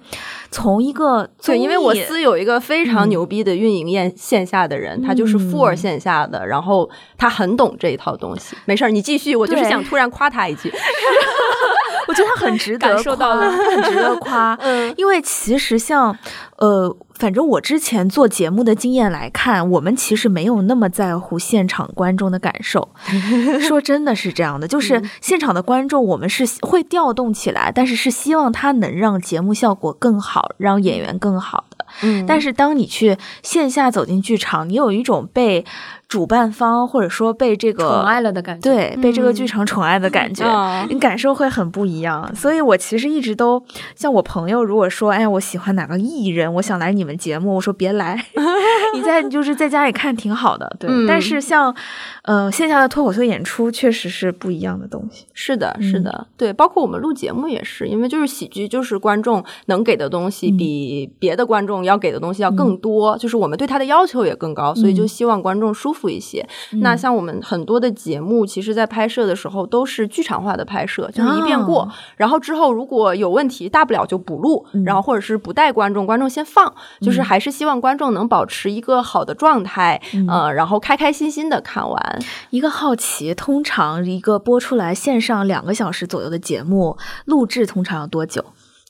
[0.50, 6.88] 从一个对，因为我司有一个非常牛逼的运营线线下的人，他就是 for 线下的，然后
[7.18, 8.56] 他很懂这一套东西。
[8.64, 10.72] 没事儿，你继续，我就是想突然夸他一句。
[12.08, 14.56] 我觉得他很值得夸，很值得夸。
[14.62, 16.16] 嗯，因为其实像，
[16.56, 16.88] 呃，
[17.18, 22.88] 反正我之前做节目的经验来看，我们其实没有那么在乎现场观众的感受。
[23.60, 31.84] 说真的是这样的，就是现场的观众，我们是会调动起来，但是是希望他能让节目效果更好，让演员更好的。
[32.02, 35.64] 嗯，但是当你去线下走进剧场，你有一种被。
[36.08, 40.42] 主办方或者说被这个宠爱了的感觉，对，被这个剧场宠爱的感觉，
[40.88, 42.34] 你感受会很不一样。
[42.34, 43.62] 所以我其实一直都
[43.94, 48.22] 像我朋友，如果说哎，我喜欢哪个艺人，我想来你们节目，我说别来，
[48.94, 50.90] 你在就是在家里看挺好的，对。
[51.06, 51.74] 但是像
[52.22, 55.24] 呃线下的脱口秀演出，确实是不一样的东西。
[55.32, 66.08] 是的，是的，对，包括我们录节目也是，因为就是喜剧，就是观众能给的东西比别的观众要给的东西要更多，就是我们对他的要求也更高，所以就希望观众舒服。
[66.08, 66.44] 一些，
[66.80, 71.86] 那像我们很多的节目，其实在拍摄的时候都是剧场化的拍摄，就是一遍过，
[72.16, 82.18] 然后之后如果有问题，大不了就补录，然后或者是不带观众，观众先放，就是还是希望观众能保持一个好的状态，呃，然后开开心心的看完。
[82.50, 88.44] 一个好奇，通常一个播出来线上两个小时左右的节目，录制通常要多久？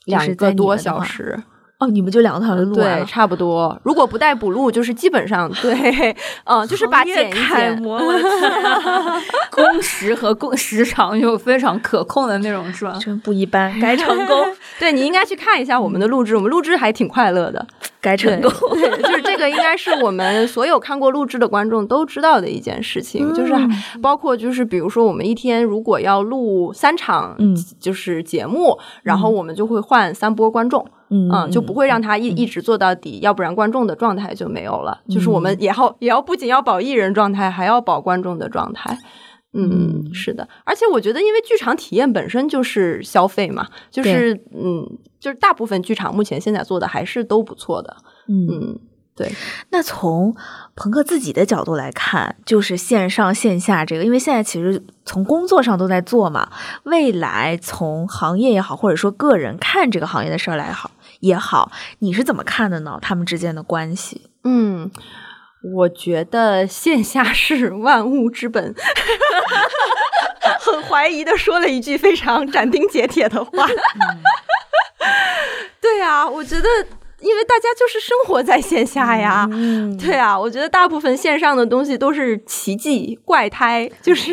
[0.05, 1.43] 两个多小时。
[1.79, 3.79] 哦，你们就两个小时录对，差不多。
[3.83, 7.81] 如果不带补录，就是基本上对，嗯，就是把剪一剪。
[9.49, 12.97] 工时和工时长又非常可控的那种，是吧？
[12.99, 14.45] 真不一般，该成功。
[14.77, 17.65] 对你应该去看一下我们的录制，我们录制还挺快乐的。
[18.01, 23.53] 该成功，对就是这个应该是我们所有看过录制的观众都知道的一件事情，就是
[24.01, 30.85] 包括就是比如说我们一天如果要录三场，嗯，就是节目，然后我们就会换三波观众。
[31.09, 35.01] 嗯，就不会让他一一直做到底，要不然观众的状态就没有了。
[35.09, 38.97] 就是我们也要也要不仅要保艺人状态，还要保观众的状态。
[39.53, 40.47] 嗯，是的。
[40.63, 44.87] 而且我觉得，因为剧场体验本身就是消费嘛，就是嗯，
[45.19, 47.97] 就是大部分剧场目前现在做的还是都不错的。
[48.27, 48.79] 嗯。
[49.15, 49.29] 对，
[49.71, 50.33] 那从
[50.77, 56.49] 朋克自己的角度来看，就是线上线下这个，因为现在其实从工作上都在做嘛。
[56.83, 62.97] 未来从行业也好，或者说个人看这个行业的事儿来好也好，你是怎么看的呢？
[63.01, 64.29] 他们之间的关系？
[64.43, 64.89] 嗯，
[65.75, 68.73] 我觉得线下是万物之本，
[70.59, 73.67] 很怀疑的说了一句非常斩钉截铁的话。
[75.81, 76.67] 对啊，我觉得。
[77.21, 79.45] 因为大家就是生活在线下呀，
[79.99, 84.31] 对啊，我觉得大部分线上的东西都是奇迹、怪胎，就是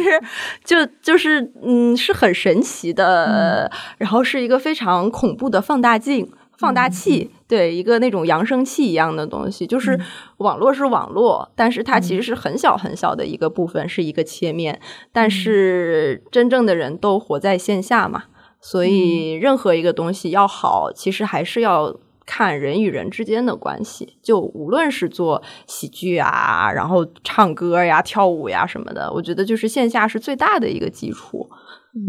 [0.64, 3.68] 就就是嗯，是很神奇的，
[3.99, 9.66] 然后是一个非常恐怖的放大镜、放大器，对，一个那种扬声器一样的东西。
[9.66, 9.98] 就是
[10.38, 14.80] 网络是网络，但是它其实是很小很小的一个部分，是一个切面。
[15.12, 18.24] 但是真正的人都活在线下嘛，
[18.61, 21.96] 所以任何一个东西要好，其实还是要。
[22.28, 31.48] 看人与人之间的关系，就无论是做喜剧啊，然后唱歌呀、跳舞呀什么的，我觉得就是线下是最大的一个基础。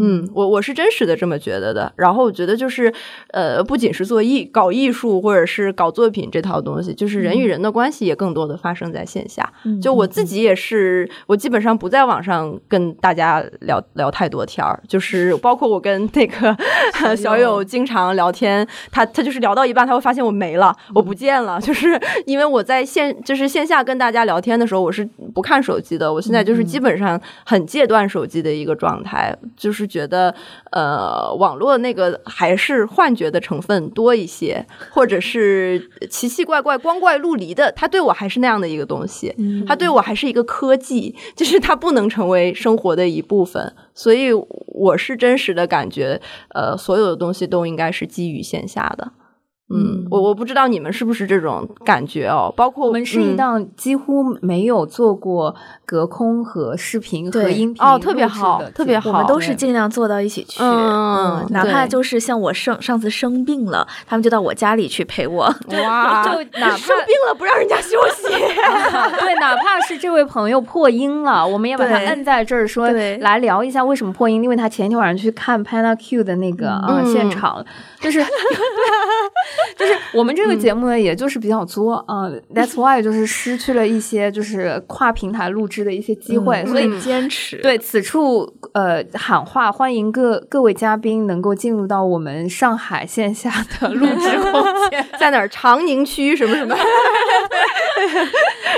[0.00, 1.90] 嗯，我我是真实的这么觉得的。
[1.96, 2.92] 然后我觉得就是，
[3.28, 9.50] 呃，不仅是做艺搞艺术或者是搞作品这套东西，就是人与人的关系也更多的发生在线下。
[9.80, 16.54] 就我自己也是，我基本上不在网上跟大家聊聊太多天儿，就是包括我跟那个
[17.16, 25.02] 小友经常聊天，他他就是聊到一半，他会发现我没了，我不见了，就是因为我在线就是线下跟大家聊天的时候，我是
[25.34, 26.12] 不看手机的。
[26.12, 29.77] 我现在就是基本上很戒断手机的一个状态，就是。
[29.78, 30.34] 是觉得，
[30.72, 39.34] 呃，网络那个还是幻觉的成分多一些，或者是奇奇怪怪、光怪陆离的，它对我还是那样的一个东西，
[39.66, 43.74] 它对我还是一个科技，就是它不能成为生活的一部分。
[43.94, 46.20] 所以，我是真实的感觉，
[46.54, 49.12] 呃，所有的东西都应该是基于线下的。
[49.70, 52.52] 嗯，我我不知道你们是不是这种感觉哦。
[52.56, 55.54] 包括我们是一档几乎没有做过
[55.84, 59.10] 隔空和视频和音频哦，特别好，特别好。
[59.10, 65.44] 我们都是尽量坐到一起去，嗯，哪怕就是像我生上次生病了，他们就到我家里去陪我。
[65.84, 68.28] 哇，就哪怕生病了不让人家休息
[69.20, 77.62] 对，哪怕是这位朋友破音了，我们也把他摁在这儿说来聊一下为什么破音，因为他前一天晚上去看 Pana Q 的那个啊现场，
[78.00, 78.24] 就是。
[79.76, 87.58] 就是我们这个节目呢，也就是比较作啊，That's why 就是失去了一些就是跨平台录制的一些机会，所以坚持。
[87.58, 93.50] 对此处呃喊话，欢迎各各位嘉宾能够进入到我们上海线下
[93.80, 94.52] 的录制空
[94.90, 95.48] 间， 在哪儿？
[95.48, 96.76] 长宁区什么什么。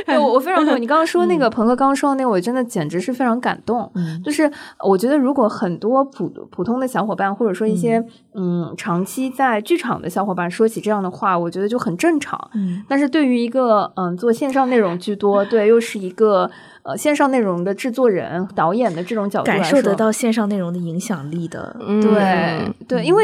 [0.07, 3.91] 对，我非常懂你刚刚说那个鹏哥，刚刚说的那个，我真的简直是非常感动。
[4.25, 4.51] 就是
[4.87, 8.03] 我觉得，如果很多普普通的小伙伴，或者说一些
[8.35, 12.39] 嗯长期在剧场的小伙伴说起这样的话，我觉得就很正常。
[12.55, 16.49] 嗯，但是对于一个嗯做线上内容居多，对，又是一个。
[16.83, 23.23] 呃，线上内容的制作人、导演的这种角度感受得到线上内容的影响力的，对对，因为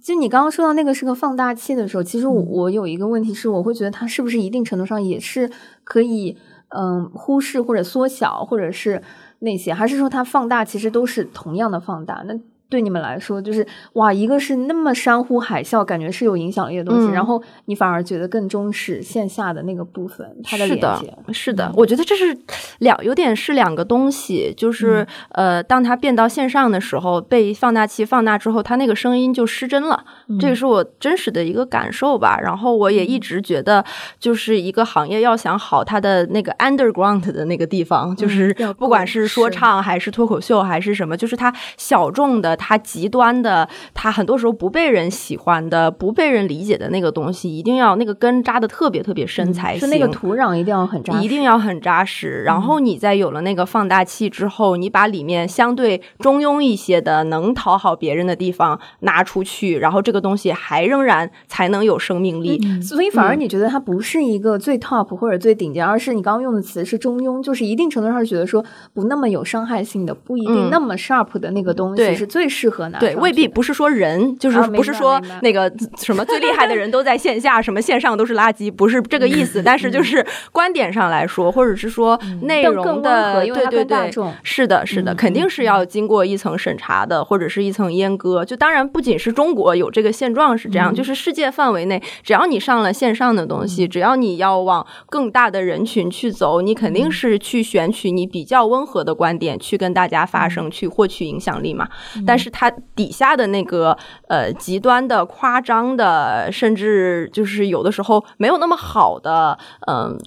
[0.00, 5.50] 就你刚刚说到那个是个放大器的时候，其实我有一个问题是，我会觉得它是不是一定程度上也是
[5.82, 6.38] 可以
[6.68, 9.02] 嗯忽视或者缩小，或者是
[9.40, 12.22] 那些，还是说它放大其实都是同样的放大？
[12.24, 12.38] 那。
[12.72, 21.14] 对你们来说，就是哇，一个是那么山呼海啸，感觉是有影响力的东西，然后你反而觉得更重视线下的那个部分，它的连接。
[21.30, 22.34] 是的，我觉得这是
[22.78, 30.02] 两有点是两个东西，就是呃，当它变到线上的时候，被放大器放大之后，它那个声音就失真了，
[30.40, 32.40] 这个是我真实的一个感受吧。
[32.42, 33.84] 然后我也一直觉得，
[34.18, 42.56] 就是一个行业要想好，它的那个 underground 的那个地方，就是不管是说唱还是脱口秀还是什么，就是它小众的。
[42.62, 49.80] 它极端的，它很多时候不被人喜欢的、不被人理解的那个东西，一定要那个根扎的特别特别深才行。
[49.80, 52.44] 是那个土壤一定要很扎实，一定要很扎实。
[52.44, 62.60] 然后你在有了那个放大器之后，你把里面相对中庸一些的、能讨好别人的地方拿出去，然后这个东西还仍然才能有生命力。
[62.80, 72.41] 所以反而你觉得它不是一个最 top 或者最顶尖，而是你刚刚用的词是中庸，就是一定程度上觉得说不那么有伤害性的，不一定那么 sharp 的那个东西是最。
[72.48, 79.62] 适合拿对，未必不是说人，就是不是说那个什么最厉害的人都在线下， 什么线上都是垃圾，不是这个意思。
[79.64, 84.10] 但是就是观点上来说，或者是说内容的，对对对，
[84.42, 88.44] 是的，是的，肯定是要经过一层审查的，或者是一层阉割。
[88.44, 101.88] 就当然不仅是中国有这个现状是这样，就是世界范围内，只要你上了线上的东西，只要你要往更大的人群去走，你肯定是去选取你比较温和的观点去跟大家发声，去获取影响力嘛。
[102.26, 102.42] 但是。
[102.42, 109.56] 是它底下的那个呃极端的夸张的，甚至就是有的时候没有那么好的，
[109.86, 110.18] 嗯，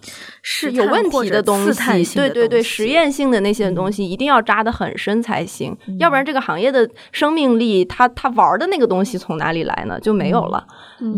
[0.41, 2.15] 是有问题的东西。
[2.15, 9.99] 对对对，实验性的那些东西一定要扎得很深才行，要不然这个行业的生命力，它它玩的那个东西从哪里来呢？
[9.99, 10.65] 就没有了。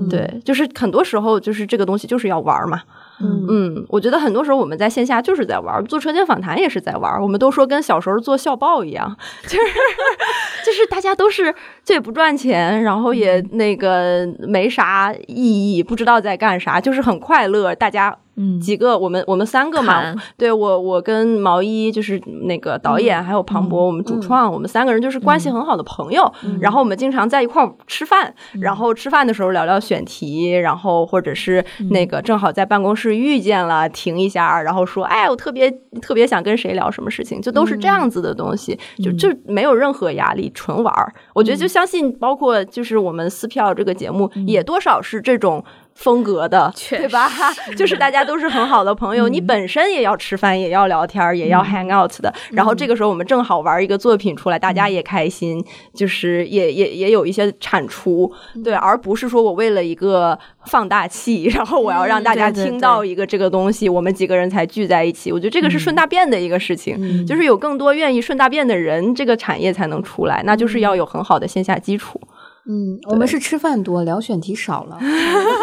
[0.10, 2.82] 对，就是很多时候就是这个东西就是要玩嘛。
[3.20, 7.22] 嗯嗯，我觉得很多时候我们在线下就是在玩，做车间访谈也是在玩。
[7.22, 9.58] 我们都说跟小时候做校报一样，就是
[10.66, 11.54] 就是大家都是
[11.84, 18.18] 这也不赚钱，然后也那个没啥意义，不知道在干啥，就是很快乐，大家。
[18.38, 26.32] 嗯，几个我们我们三个嘛，对我我跟毛衣就是那个导演，还有庞博，我们主创，我们三个人就是关系很好的朋友。
[26.62, 41.12] 然后我们经常在一块儿吃饭，然后吃饭的时候聊聊选题，然后或者是那个正好在办公室遇见了，停一下，然后说，哎，我特别特别想跟谁聊什么事情，就都是这样子的东西，就就没有任何压力，纯玩儿。
[41.34, 45.64] 我觉得就相信，包括就是我们撕票这个节目，也多少是这种。
[45.98, 47.28] 风格的，对吧？
[47.76, 52.32] 就是大家都是很好的朋友，你本身也要吃饭，也要聊天，也要 hang out 的。
[52.52, 55.64] 然后这个时候我们正好玩一个作品出来，大家也开心，
[55.96, 58.32] 就是也也也有一些产出，
[58.64, 65.32] 对，而不是说我为了一个放大器，然后我要让大家听到一个这个东西，我们几个人才聚在一起。
[65.32, 70.44] 我觉得这个是顺大便的一个事情，就是有更多愿意顺大便的人，这个产业才能出来。
[70.46, 72.22] 那就是要有很好的线下基础。
[72.70, 75.00] 嗯，我们是吃饭多，聊选题少了。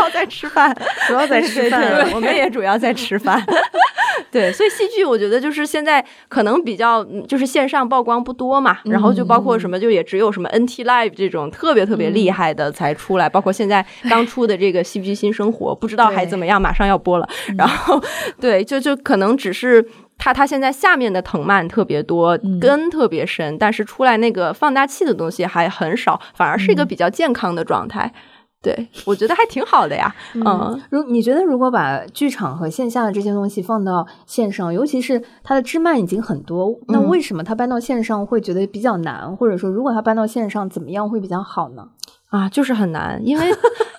[0.00, 2.10] 主要在吃饭， 主要在吃饭。
[2.14, 3.44] 我们也主要在吃饭。
[4.30, 17.28] 对，所以戏剧我觉得就是现在可能比较就是线上曝光不多嘛，然后就包括什么，就也只有什么 NT Live 这种特别特别厉害的才出来，包括现在刚出的这个戏剧新生活，不知道还怎么样，马上要播了。
[17.56, 18.00] 然后
[18.40, 19.86] 对，就就可能只是。
[20.22, 28.12] 它它现在下面的藤蔓特别多，根特别深，但是出来那个放大器的东西还很少，反而是一个比较健康的状态。
[28.62, 30.14] 对我觉得还挺好的呀。
[30.34, 39.34] 嗯，如你觉得如果把剧场和线下的这些东西放到线上，尤其是它的枝蔓已经很多，那为什么它搬到线上会觉得比较难？
[39.36, 41.88] 或者说，如果它搬到线上，怎么样会比较好呢？
[42.30, 43.44] 啊，就是很难，因为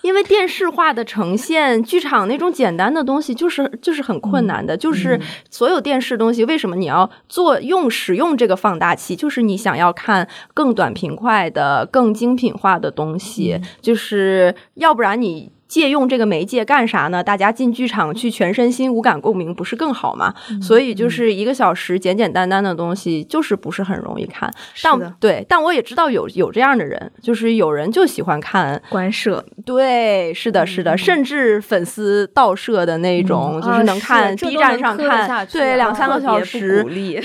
[0.02, 4.76] 因为电视化的呈现，剧场那种简单的东西，就是就是很困难的。
[4.76, 9.16] 就是所有电视东西，为什么你要做用使用这个放大器？
[9.16, 15.52] 就是你想要看更短平快的、更精品化的东西，就是要不然你。
[15.72, 17.24] 借用这个媒介干啥呢？
[17.24, 20.34] 大家进剧场去全身心无感共鸣，不是更好吗？
[20.62, 24.52] 所以就是一个小时简简单单的东西，就是不是很容易看。
[24.84, 29.42] 但对，但我也知道有有这样的人，就是有人就喜欢看官摄。
[29.66, 36.84] 对，是的，是的，甚至粉丝盗摄的那种，就是能看 B 站上看，对，两三个小时。
[36.84, 37.18] 鼓励，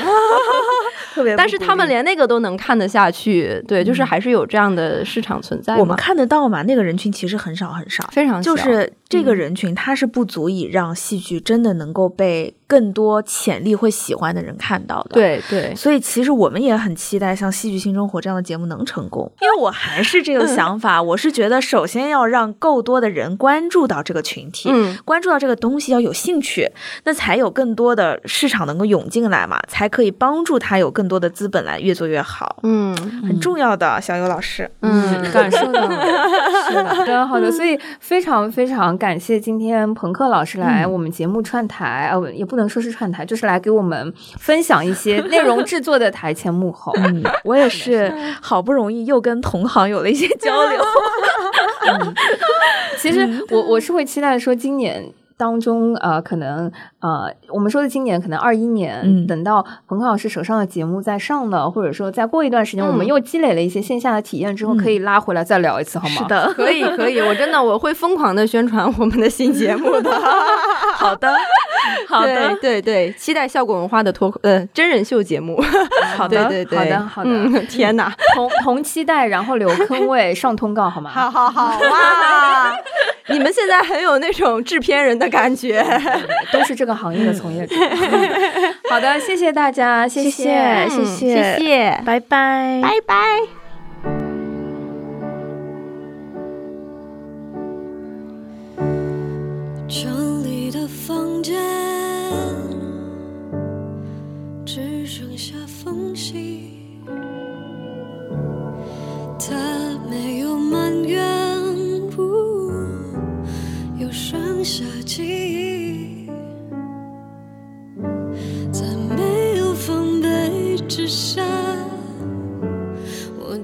[1.13, 1.35] 特别。
[1.35, 5.75] 但是他们连那个都能看得下去，对，就是还是有这样的市场存在。
[5.79, 6.63] 我们看得到吗？
[6.63, 8.36] 那个人群其实很少很少，非常。
[8.43, 12.55] 就是这个人群，他是不足以让戏剧真的能够被。
[12.69, 26.69] 更多潜力会喜欢的人看到的，对对，所以其实我们也很期待像《戏剧新生活》这样的节目能成功，因为我还是这个想法，我是觉得首先要让够多的人关注到这个群体，嗯，关注到这个东西要有兴趣，
[27.05, 36.29] 那才有更多的市场能够涌进来嘛，才可以帮助他有更多的资本来越做越好，嗯，很重要的，小尤老师，嗯，感受到了，
[36.69, 36.75] 是
[37.07, 42.57] 的，好的，所以非常非常感谢今天朋克老师来我们节目串台，呃，也不。
[42.57, 46.91] 能说是串台，就是来给我们分享一些内容制作的台前幕后。
[47.05, 48.11] 嗯，我也是
[48.41, 50.83] 好不容易又跟同行有了一些交流。
[52.99, 55.13] 其实我我是会期待说今年。
[55.39, 66.15] 当中，呃，可能，呃，我们说的今年可能二一年，等到彭康老师手上的节目再上了，或者说再过一段时间，我们又积累了一些线下的体验之后，可以拉回来再聊一次，好吗？
[66.17, 70.11] 是的， 可以，可以，我真的我会疯狂的宣传我们的新节目的。
[70.97, 71.31] 好的，
[72.09, 75.63] 好的，对对，期待效果文化的脱呃真人秀节目。
[76.17, 77.61] 好的，对对，好的，好的。
[77.67, 81.11] 天哪，同同期待，然后留坑位上通告，好吗？
[81.11, 82.75] 好好好哇！
[83.29, 85.26] 你们现在很有那种制片人的。
[85.29, 85.85] 感觉。
[86.53, 87.75] 都是这个行业的从业者。
[88.91, 93.15] 好的，谢谢大家，谢谢，谢谢，谢谢，拜拜，拜拜。
[99.89, 101.55] 城里的房间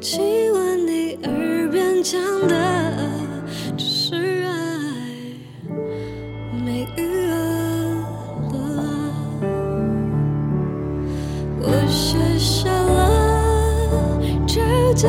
[0.03, 2.93] 亲吻你耳边讲的
[3.77, 4.51] 只是爱，
[6.65, 7.37] 没余额
[8.51, 8.59] 了。
[11.61, 14.61] 我卸下了这
[14.95, 15.09] 在